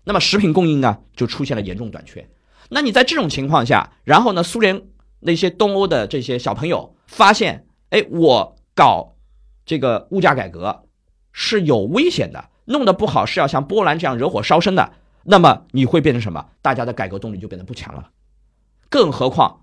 [0.06, 2.30] 那么食品供应呢就出现了严重短缺。
[2.70, 4.84] 那你在这种情况下，然后呢，苏联
[5.20, 9.16] 那些东欧的这些小朋友发现，哎，我搞
[9.66, 10.84] 这个物价改革
[11.34, 14.94] 是有危险的，弄得不好是要像波兰这样惹火烧身的，
[15.24, 16.46] 那么你会变成什么？
[16.62, 18.12] 大家的改革动力就变得不强了。
[18.90, 19.62] 更何况，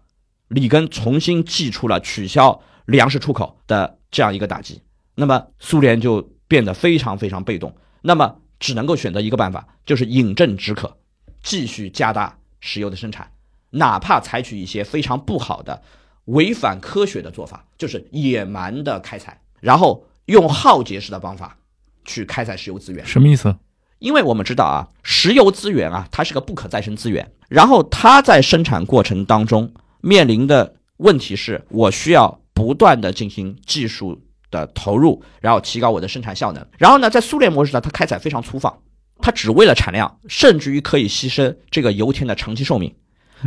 [0.48, 4.82] 里根重新祭出了取消粮食出口的这样一个打击，
[5.16, 10.96] 那么苏联就变得非常非常被动，那么只能够选择一个办法，就是饮鸩止渴，
[11.42, 13.32] 继续加大石油的生产，
[13.70, 15.82] 哪怕采取一些非常不好的、
[16.26, 21.58] 违反科学的做法，就是野蛮的开采，然后用耗竭式的方法
[22.04, 23.04] 去开采石油资源。
[23.04, 23.56] 什么意思？
[23.98, 29.72] 因为我们知道啊，石油资源啊，它是个不可再生资源，然后它在生产过程当中
[30.02, 34.20] 面临的问题是，我需要不断的进行技术
[34.56, 36.66] 的投入，然后提高我的生产效能。
[36.78, 38.74] 然后呢，在苏联模式呢，它开采非常粗放，
[39.20, 42.94] 它只为了产量，甚至于可以牺牲这个油田的长期寿命。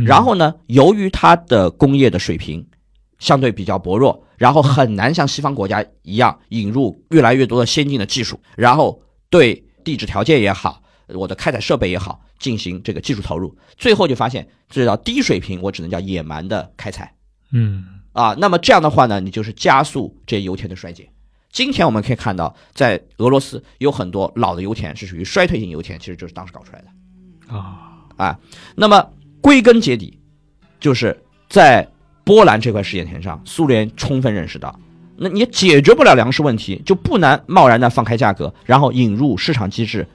[0.06, 2.64] 然后呢，由于它的工业的水平
[3.18, 17.12] 相对比较薄弱，然后很难像西方国家一样引入越来越多的先进的技术，然后对地质条件也好，我的开采设备也好，进行这个技术投入，最后就发现这叫低水平，我只能叫野蛮的开采
[17.52, 18.34] 嗯啊。
[18.38, 21.06] 那么这样的话呢，你就是加速这些油田的衰减。
[21.52, 27.56] 今天我们可以看到，在俄罗斯有很多老的油田是属于衰退型油田，其实就是当时搞出来的。
[27.56, 28.38] 啊啊，
[28.76, 29.10] 那么
[29.40, 30.18] 归根结底，
[30.78, 31.88] 就是在
[32.22, 34.78] 波兰这块试验田上，苏联充分认识到，
[35.16, 40.06] 那你解决不了粮食问题，就不能贸然的放开价格，然后引入市场机制，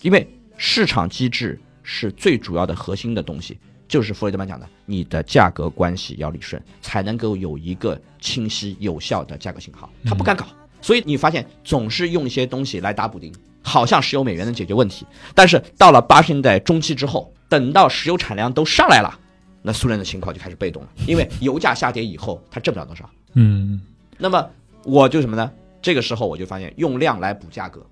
[0.00, 0.26] 因为
[0.56, 3.58] 市场机制是最主要的核心的东西，
[3.90, 9.90] 就是弗雷德曼讲的，你的价格关系要理顺，才能够有一个清晰有效的价格信号。
[10.04, 10.46] 他不敢搞，
[10.80, 15.04] 所以你发现总是用一些东西来打补丁，好像石油美元能解决问题，
[15.34, 19.18] 但是到了八十年代中期之后，等到石油产量都上来了，
[19.60, 23.10] 那苏联的情况就开始被动了，因为油价下跌以后，它挣不了多少。
[23.34, 23.80] 嗯
[24.16, 24.48] 那么
[24.84, 25.50] 我就什么呢？
[25.82, 27.84] 这个时候我就发现用量来补价格，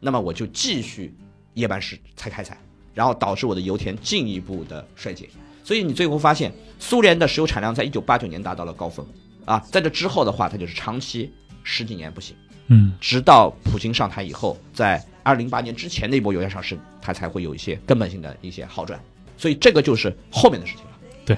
[0.00, 1.14] 那么我就继续
[1.52, 2.56] 夜班时才开采，
[2.94, 5.28] 然后导致我的油田进一步的衰减。
[5.64, 9.06] 所以你最后发现，苏联的石油产量在一九八九年达到了高峰
[9.44, 11.32] 啊，在这之后的话，它就是长期
[11.62, 12.34] 十几年不行，
[12.68, 18.98] 嗯直到普京上台以后，在二零零八年之前那波油价上升，它才会有一些根本性的一些好转。
[19.36, 20.90] 所以这个就是后面的事情了。
[21.24, 21.36] 对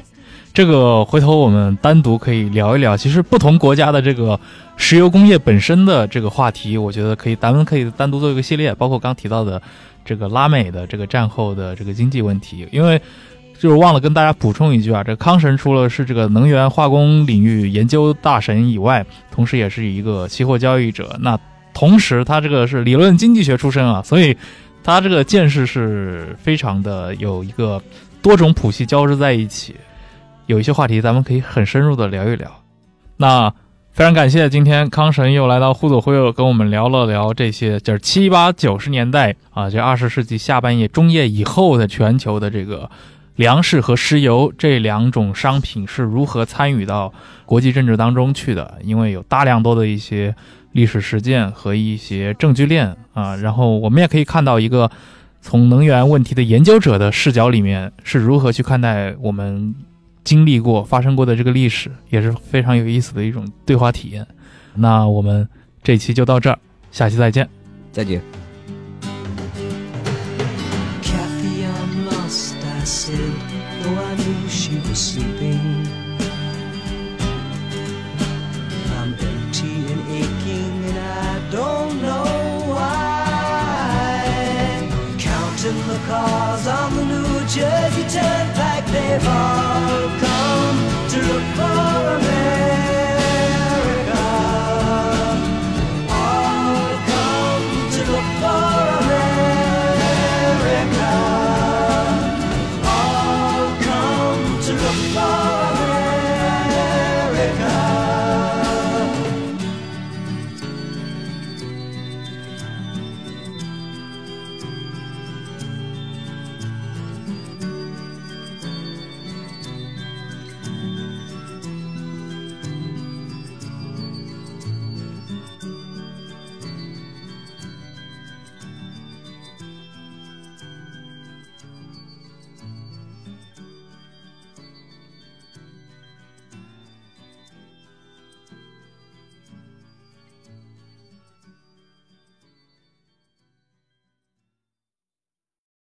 [0.52, 2.96] 这个回头我们单独可以聊一聊。
[2.96, 4.38] 其实不同国家的这个
[4.76, 9.60] 石油工业本身的这个话题，我觉得可以，咱们可以单独做一个系列，包括刚提到的
[10.04, 12.68] 这个拉美的这个战后的这个经济问题。
[12.70, 13.00] 因为
[13.64, 21.16] 就是忘了跟大家补充一句啊，这康神除了是这个能源化工领域研究大神以外，同时也是一个期货交易者。
[21.18, 21.40] 那
[21.72, 24.36] 同时他这个是理论经济学出身啊，所以
[24.82, 27.82] 他这个见识是非常的有一个
[28.20, 29.74] 多种谱系交织在一起。
[30.44, 32.50] 有一些话题咱们可以很深入的聊一聊。
[33.16, 33.50] 那
[33.92, 42.90] 非常感谢今天康神又来到互左忽右跟我们聊了聊这些，就是七八九十年代啊，这二十世纪下半叶、中叶以后的全球的这个
[43.36, 47.12] 粮食和石油这两种商品是如何参与到
[47.44, 48.78] 国际政治当中去的。
[48.82, 50.34] 因为有大量多的一些
[50.72, 54.90] 历史实践和一些证据链啊，然后我们也可以看到一个
[55.40, 59.74] 从能源问题的研究者的视角里面是如何去看待我们。
[60.24, 64.26] 经历过、发生过的这个历史，也是非常有意思的一种对话体验。
[64.74, 65.46] 那我们
[65.82, 66.58] 这期就到这儿，
[66.90, 67.46] 下期再见，
[67.92, 68.43] 再见。
[74.94, 75.86] sleeping.
[78.96, 82.24] I'm empty and aching, and I don't know
[82.72, 82.94] why.
[85.18, 90.33] Counting the cars on the New Jersey Turnpike, they've all come.